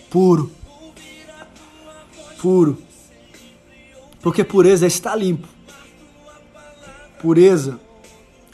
Puro. 0.10 0.52
Puro. 2.42 2.80
Porque 4.24 4.44
pureza 4.44 4.86
é 4.86 4.88
estar 4.88 5.16
limpo. 5.16 5.48
Pureza 7.22 7.80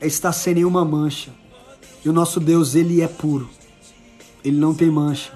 é 0.01 0.08
estar 0.08 0.34
sem 0.34 0.55
nenhuma 0.55 0.84
mancha. 0.84 1.38
E 2.03 2.09
o 2.09 2.13
nosso 2.13 2.39
Deus, 2.39 2.75
ele 2.75 3.01
é 3.01 3.07
puro. 3.07 3.49
Ele 4.43 4.57
não 4.57 4.73
tem 4.73 4.89
mancha. 4.89 5.33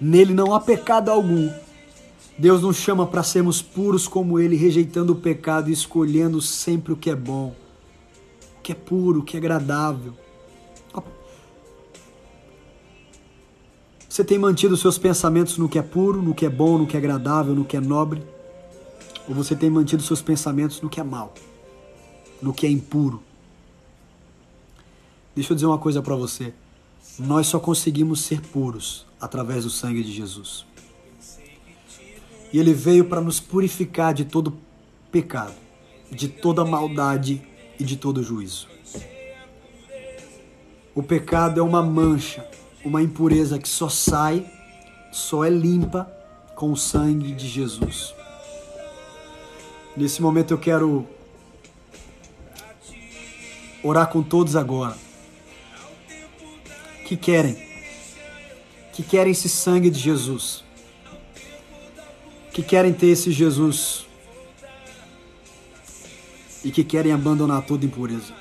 Nele 0.00 0.34
não 0.34 0.54
há 0.54 0.60
pecado 0.60 1.10
algum. 1.10 1.48
Deus 2.36 2.62
nos 2.62 2.76
chama 2.76 3.06
para 3.06 3.22
sermos 3.22 3.62
puros 3.62 4.08
como 4.08 4.38
ele, 4.38 4.56
rejeitando 4.56 5.12
o 5.12 5.16
pecado 5.16 5.70
e 5.70 5.72
escolhendo 5.72 6.40
sempre 6.40 6.92
o 6.92 6.96
que 6.96 7.10
é 7.10 7.14
bom, 7.14 7.54
o 8.58 8.62
que 8.62 8.72
é 8.72 8.74
puro, 8.74 9.20
o 9.20 9.22
que 9.22 9.36
é 9.36 9.38
agradável. 9.38 10.14
Você 14.08 14.22
tem 14.22 14.38
mantido 14.38 14.76
seus 14.76 14.98
pensamentos 14.98 15.56
no 15.56 15.70
que 15.70 15.78
é 15.78 15.82
puro, 15.82 16.20
no 16.20 16.34
que 16.34 16.44
é 16.44 16.50
bom, 16.50 16.76
no 16.76 16.86
que 16.86 16.96
é 16.96 16.98
agradável, 16.98 17.54
no 17.54 17.64
que 17.64 17.78
é 17.78 17.80
nobre? 17.80 18.22
Ou 19.26 19.34
você 19.34 19.56
tem 19.56 19.70
mantido 19.70 20.02
seus 20.02 20.20
pensamentos 20.20 20.82
no 20.82 20.90
que 20.90 21.00
é 21.00 21.02
mal, 21.02 21.32
no 22.42 22.52
que 22.52 22.66
é 22.66 22.70
impuro? 22.70 23.22
Deixa 25.34 25.52
eu 25.52 25.54
dizer 25.54 25.66
uma 25.66 25.78
coisa 25.78 26.02
para 26.02 26.14
você. 26.14 26.52
Nós 27.18 27.46
só 27.46 27.58
conseguimos 27.58 28.20
ser 28.20 28.42
puros 28.42 29.06
através 29.18 29.64
do 29.64 29.70
sangue 29.70 30.02
de 30.02 30.12
Jesus. 30.12 30.66
E 32.52 32.58
ele 32.58 32.74
veio 32.74 33.06
para 33.06 33.20
nos 33.20 33.40
purificar 33.40 34.12
de 34.12 34.26
todo 34.26 34.54
pecado, 35.10 35.54
de 36.10 36.28
toda 36.28 36.64
maldade 36.66 37.40
e 37.80 37.84
de 37.84 37.96
todo 37.96 38.22
juízo. 38.22 38.68
O 40.94 41.02
pecado 41.02 41.58
é 41.58 41.62
uma 41.62 41.82
mancha, 41.82 42.46
uma 42.84 43.02
impureza 43.02 43.58
que 43.58 43.68
só 43.68 43.88
sai, 43.88 44.46
só 45.10 45.44
é 45.44 45.48
limpa 45.48 46.12
com 46.54 46.70
o 46.70 46.76
sangue 46.76 47.32
de 47.32 47.48
Jesus. 47.48 48.14
Nesse 49.96 50.20
momento 50.20 50.52
eu 50.52 50.58
quero 50.58 51.06
orar 53.82 54.08
com 54.08 54.22
todos 54.22 54.56
agora 54.56 55.11
que 57.12 57.16
querem, 57.16 57.54
que 58.94 59.02
querem 59.02 59.32
esse 59.32 59.46
sangue 59.46 59.90
de 59.90 59.98
Jesus, 59.98 60.64
que 62.54 62.62
querem 62.62 62.94
ter 62.94 63.08
esse 63.08 63.30
Jesus 63.30 64.06
e 66.64 66.70
que 66.70 66.82
querem 66.82 67.12
abandonar 67.12 67.66
toda 67.66 67.84
impureza. 67.84 68.32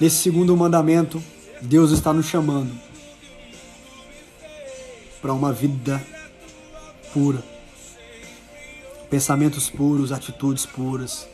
Nesse 0.00 0.16
segundo 0.16 0.56
mandamento, 0.56 1.22
Deus 1.60 1.90
está 1.90 2.10
nos 2.14 2.24
chamando 2.24 2.72
para 5.20 5.34
uma 5.34 5.52
vida 5.52 6.02
pura, 7.12 7.44
pensamentos 9.10 9.68
puros, 9.68 10.10
atitudes 10.10 10.64
puras, 10.64 11.28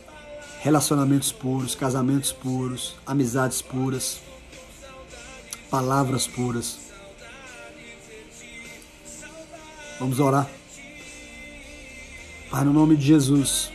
relacionamentos 0.59 1.31
puros, 1.31 1.75
casamentos 1.75 2.33
puros, 2.33 2.95
amizades 3.07 3.61
puras 3.61 4.19
palavras 5.69 6.27
puras. 6.27 6.79
Vamos 9.99 10.19
orar. 10.19 10.49
Pai, 12.49 12.63
no 12.65 12.73
nome 12.73 12.95
de 12.95 13.05
Jesus. 13.05 13.71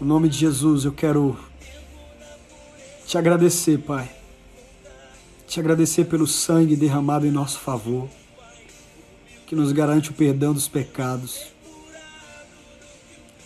No 0.00 0.06
nome 0.06 0.28
de 0.28 0.36
Jesus, 0.36 0.84
eu 0.84 0.92
quero 0.92 1.38
te 3.06 3.16
agradecer, 3.16 3.78
Pai. 3.78 4.10
Te 5.46 5.60
agradecer 5.60 6.04
pelo 6.06 6.26
sangue 6.26 6.74
derramado 6.74 7.26
em 7.26 7.30
nosso 7.30 7.60
favor, 7.60 8.08
que 9.46 9.54
nos 9.54 9.72
garante 9.72 10.10
o 10.10 10.14
perdão 10.14 10.52
dos 10.52 10.66
pecados, 10.66 11.46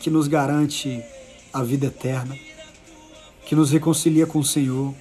que 0.00 0.08
nos 0.08 0.26
garante 0.26 1.02
a 1.52 1.62
vida 1.62 1.86
eterna, 1.86 2.36
que 3.44 3.54
nos 3.54 3.70
reconcilia 3.70 4.26
com 4.26 4.38
o 4.38 4.44
Senhor 4.44 4.94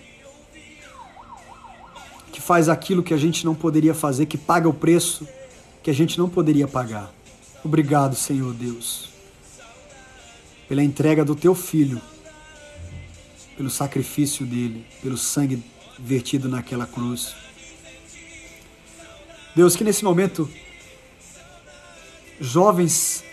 faz 2.48 2.70
aquilo 2.70 3.04
que 3.04 3.14
a 3.14 3.18
gente 3.18 3.44
não 3.44 3.54
poderia 3.54 3.94
fazer, 3.94 4.26
que 4.26 4.38
paga 4.38 4.70
o 4.70 4.74
preço 4.74 5.28
que 5.84 5.92
a 5.92 5.94
gente 5.94 6.18
não 6.18 6.30
poderia 6.30 6.66
pagar. 6.66 7.14
Obrigado, 7.62 8.16
Senhor 8.16 8.54
Deus, 8.54 9.10
pela 10.66 10.82
entrega 10.82 11.26
do 11.26 11.36
teu 11.36 11.54
filho, 11.54 12.02
pelo 13.58 13.70
sacrifício 13.70 14.46
dele, 14.46 14.86
pelo 15.04 15.18
sangue 15.18 15.62
vertido 16.00 16.48
naquela 16.48 16.88
cruz. 16.88 17.36
Deus, 19.54 19.76
que 19.76 19.84
nesse 19.84 20.06
momento 20.06 20.50
jovens 22.40 23.26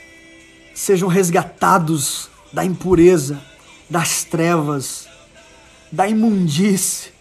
sejam 0.75 1.09
resgatados 1.09 2.29
da 2.53 2.65
impureza, 2.65 3.41
das 3.89 4.25
trevas, 4.25 5.07
da 5.93 6.09
imundície, 6.09 7.14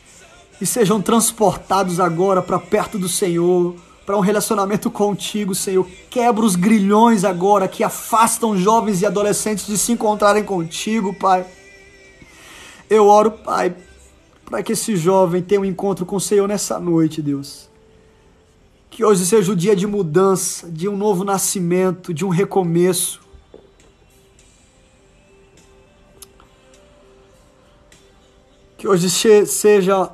e 0.64 0.66
sejam 0.66 1.02
transportados 1.02 2.00
agora 2.00 2.42
para 2.42 2.58
perto 2.58 2.98
do 2.98 3.10
Senhor, 3.10 3.76
para 4.06 4.16
um 4.16 4.22
relacionamento 4.22 4.90
contigo, 4.90 5.54
Senhor. 5.54 5.86
Quebra 6.10 6.46
os 6.46 6.56
grilhões 6.56 7.26
agora 7.26 7.68
que 7.68 7.84
afastam 7.84 8.58
jovens 8.58 9.02
e 9.02 9.06
adolescentes 9.06 9.68
de 9.68 9.78
se 9.78 9.92
encontrarem 9.92 10.42
contigo, 10.42 11.14
Pai. 11.14 11.46
Eu 12.90 13.08
oro, 13.08 13.30
Pai, 13.30 13.76
para 14.46 14.64
que 14.64 14.72
esse 14.72 14.96
jovem 14.96 15.42
tenha 15.42 15.60
um 15.60 15.66
encontro 15.66 16.06
com 16.06 16.16
o 16.16 16.22
Senhor 16.22 16.48
nessa 16.48 16.80
noite, 16.80 17.22
Deus. 17.22 17.70
Que 18.90 19.04
hoje 19.04 19.26
seja 19.26 19.52
o 19.52 19.58
dia 19.58 19.76
de 19.76 19.86
mudança, 19.86 20.72
de 20.72 20.88
um 20.88 20.96
novo 20.96 21.26
nascimento, 21.26 22.14
de 22.14 22.24
um 22.24 22.30
recomeço. 22.30 23.20
Que 28.78 28.88
hoje 28.88 29.10
seja 29.46 30.10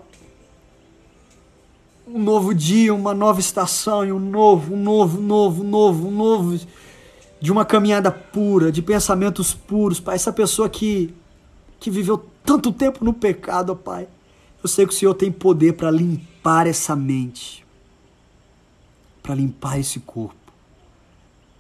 um 2.14 2.20
novo 2.22 2.54
dia, 2.54 2.94
uma 2.94 3.14
nova 3.14 3.40
estação 3.40 4.06
e 4.06 4.12
um 4.12 4.20
novo, 4.20 4.74
um 4.74 4.82
novo, 4.82 5.20
um 5.20 5.22
novo, 5.22 5.64
um 5.64 5.70
novo, 5.70 6.08
um 6.08 6.12
novo 6.12 6.66
de 7.40 7.52
uma 7.52 7.64
caminhada 7.64 8.12
pura, 8.12 8.72
de 8.72 8.82
pensamentos 8.82 9.54
puros, 9.54 10.00
Pai. 10.00 10.16
Essa 10.16 10.34
pessoa 10.34 10.70
que 10.70 11.14
que 11.80 11.90
viveu 11.90 12.18
tanto 12.44 12.72
tempo 12.72 13.06
no 13.06 13.14
pecado, 13.14 13.76
Pai. 13.76 14.08
Eu 14.62 14.68
sei 14.68 14.86
que 14.86 14.94
o 14.94 14.96
Senhor 14.96 15.14
tem 15.14 15.32
poder 15.32 15.74
para 15.74 15.90
limpar 15.90 16.68
essa 16.68 16.96
mente, 16.96 17.66
para 19.24 19.34
limpar 19.34 19.80
esse 19.80 20.02
corpo, 20.02 20.36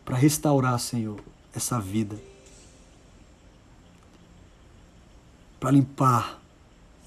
para 0.03 0.17
restaurar, 0.17 0.77
Senhor, 0.79 1.19
essa 1.55 1.79
vida. 1.79 2.19
Para 5.59 5.71
limpar, 5.71 6.41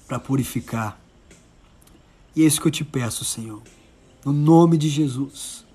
para 0.07 0.19
purificar. 0.19 0.99
E 2.35 2.43
é 2.43 2.45
isso 2.45 2.61
que 2.61 2.67
eu 2.67 2.71
te 2.71 2.83
peço, 2.83 3.23
Senhor. 3.23 3.61
No 4.25 4.33
nome 4.33 4.77
de 4.77 4.89
Jesus. 4.89 5.65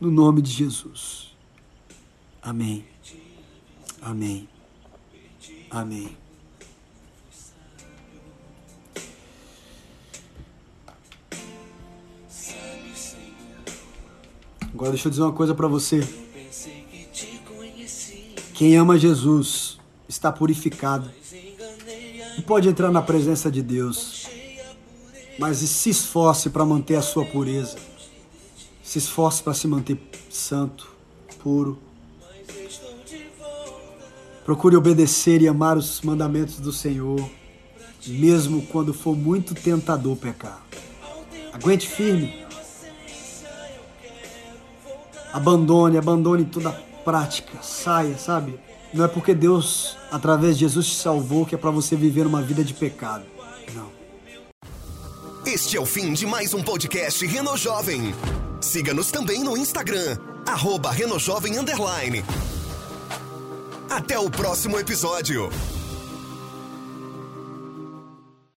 No 0.00 0.10
nome 0.10 0.42
de 0.42 0.50
Jesus. 0.50 1.34
Amém. 2.42 2.84
Amém. 4.00 4.48
Amém. 5.70 6.16
Agora 14.72 14.92
deixa 14.92 15.08
eu 15.08 15.10
dizer 15.10 15.22
uma 15.22 15.32
coisa 15.32 15.54
para 15.54 15.66
você. 15.66 16.06
Quem 18.54 18.76
ama 18.76 18.98
Jesus 18.98 19.78
está 20.08 20.32
purificado 20.32 21.10
e 22.36 22.42
pode 22.42 22.68
entrar 22.68 22.90
na 22.90 23.02
presença 23.02 23.50
de 23.50 23.62
Deus. 23.62 24.17
Mas 25.38 25.58
se 25.58 25.90
esforce 25.90 26.50
para 26.50 26.64
manter 26.64 26.96
a 26.96 27.02
sua 27.02 27.24
pureza. 27.24 27.76
Se 28.82 28.98
esforce 28.98 29.42
para 29.42 29.54
se 29.54 29.68
manter 29.68 29.98
santo, 30.30 30.90
puro. 31.38 31.78
Procure 34.44 34.76
obedecer 34.76 35.42
e 35.42 35.48
amar 35.48 35.76
os 35.76 36.00
mandamentos 36.00 36.58
do 36.58 36.72
Senhor, 36.72 37.28
mesmo 38.06 38.62
quando 38.62 38.94
for 38.94 39.14
muito 39.14 39.54
tentador 39.54 40.16
pecar. 40.16 40.66
Aguente 41.52 41.86
firme. 41.86 42.46
Abandone, 45.32 45.98
abandone 45.98 46.44
toda 46.46 46.72
prática. 47.04 47.62
Saia, 47.62 48.16
sabe? 48.16 48.58
Não 48.92 49.04
é 49.04 49.08
porque 49.08 49.34
Deus, 49.34 49.96
através 50.10 50.56
de 50.56 50.60
Jesus, 50.60 50.86
te 50.86 50.94
salvou 50.94 51.44
que 51.44 51.54
é 51.54 51.58
para 51.58 51.70
você 51.70 51.94
viver 51.94 52.26
uma 52.26 52.40
vida 52.40 52.64
de 52.64 52.72
pecado. 52.72 53.24
Não. 53.74 53.97
Este 55.50 55.78
é 55.78 55.80
o 55.80 55.86
fim 55.86 56.12
de 56.12 56.26
mais 56.26 56.52
um 56.52 56.62
podcast 56.62 57.24
Reno 57.24 57.56
Jovem. 57.56 58.14
Siga-nos 58.60 59.10
também 59.10 59.42
no 59.42 59.56
Instagram, 59.56 60.18
arroba 60.44 60.90
Renojovem. 60.92 61.54
Até 63.88 64.18
o 64.18 64.28
próximo 64.28 64.78
episódio. 64.78 65.48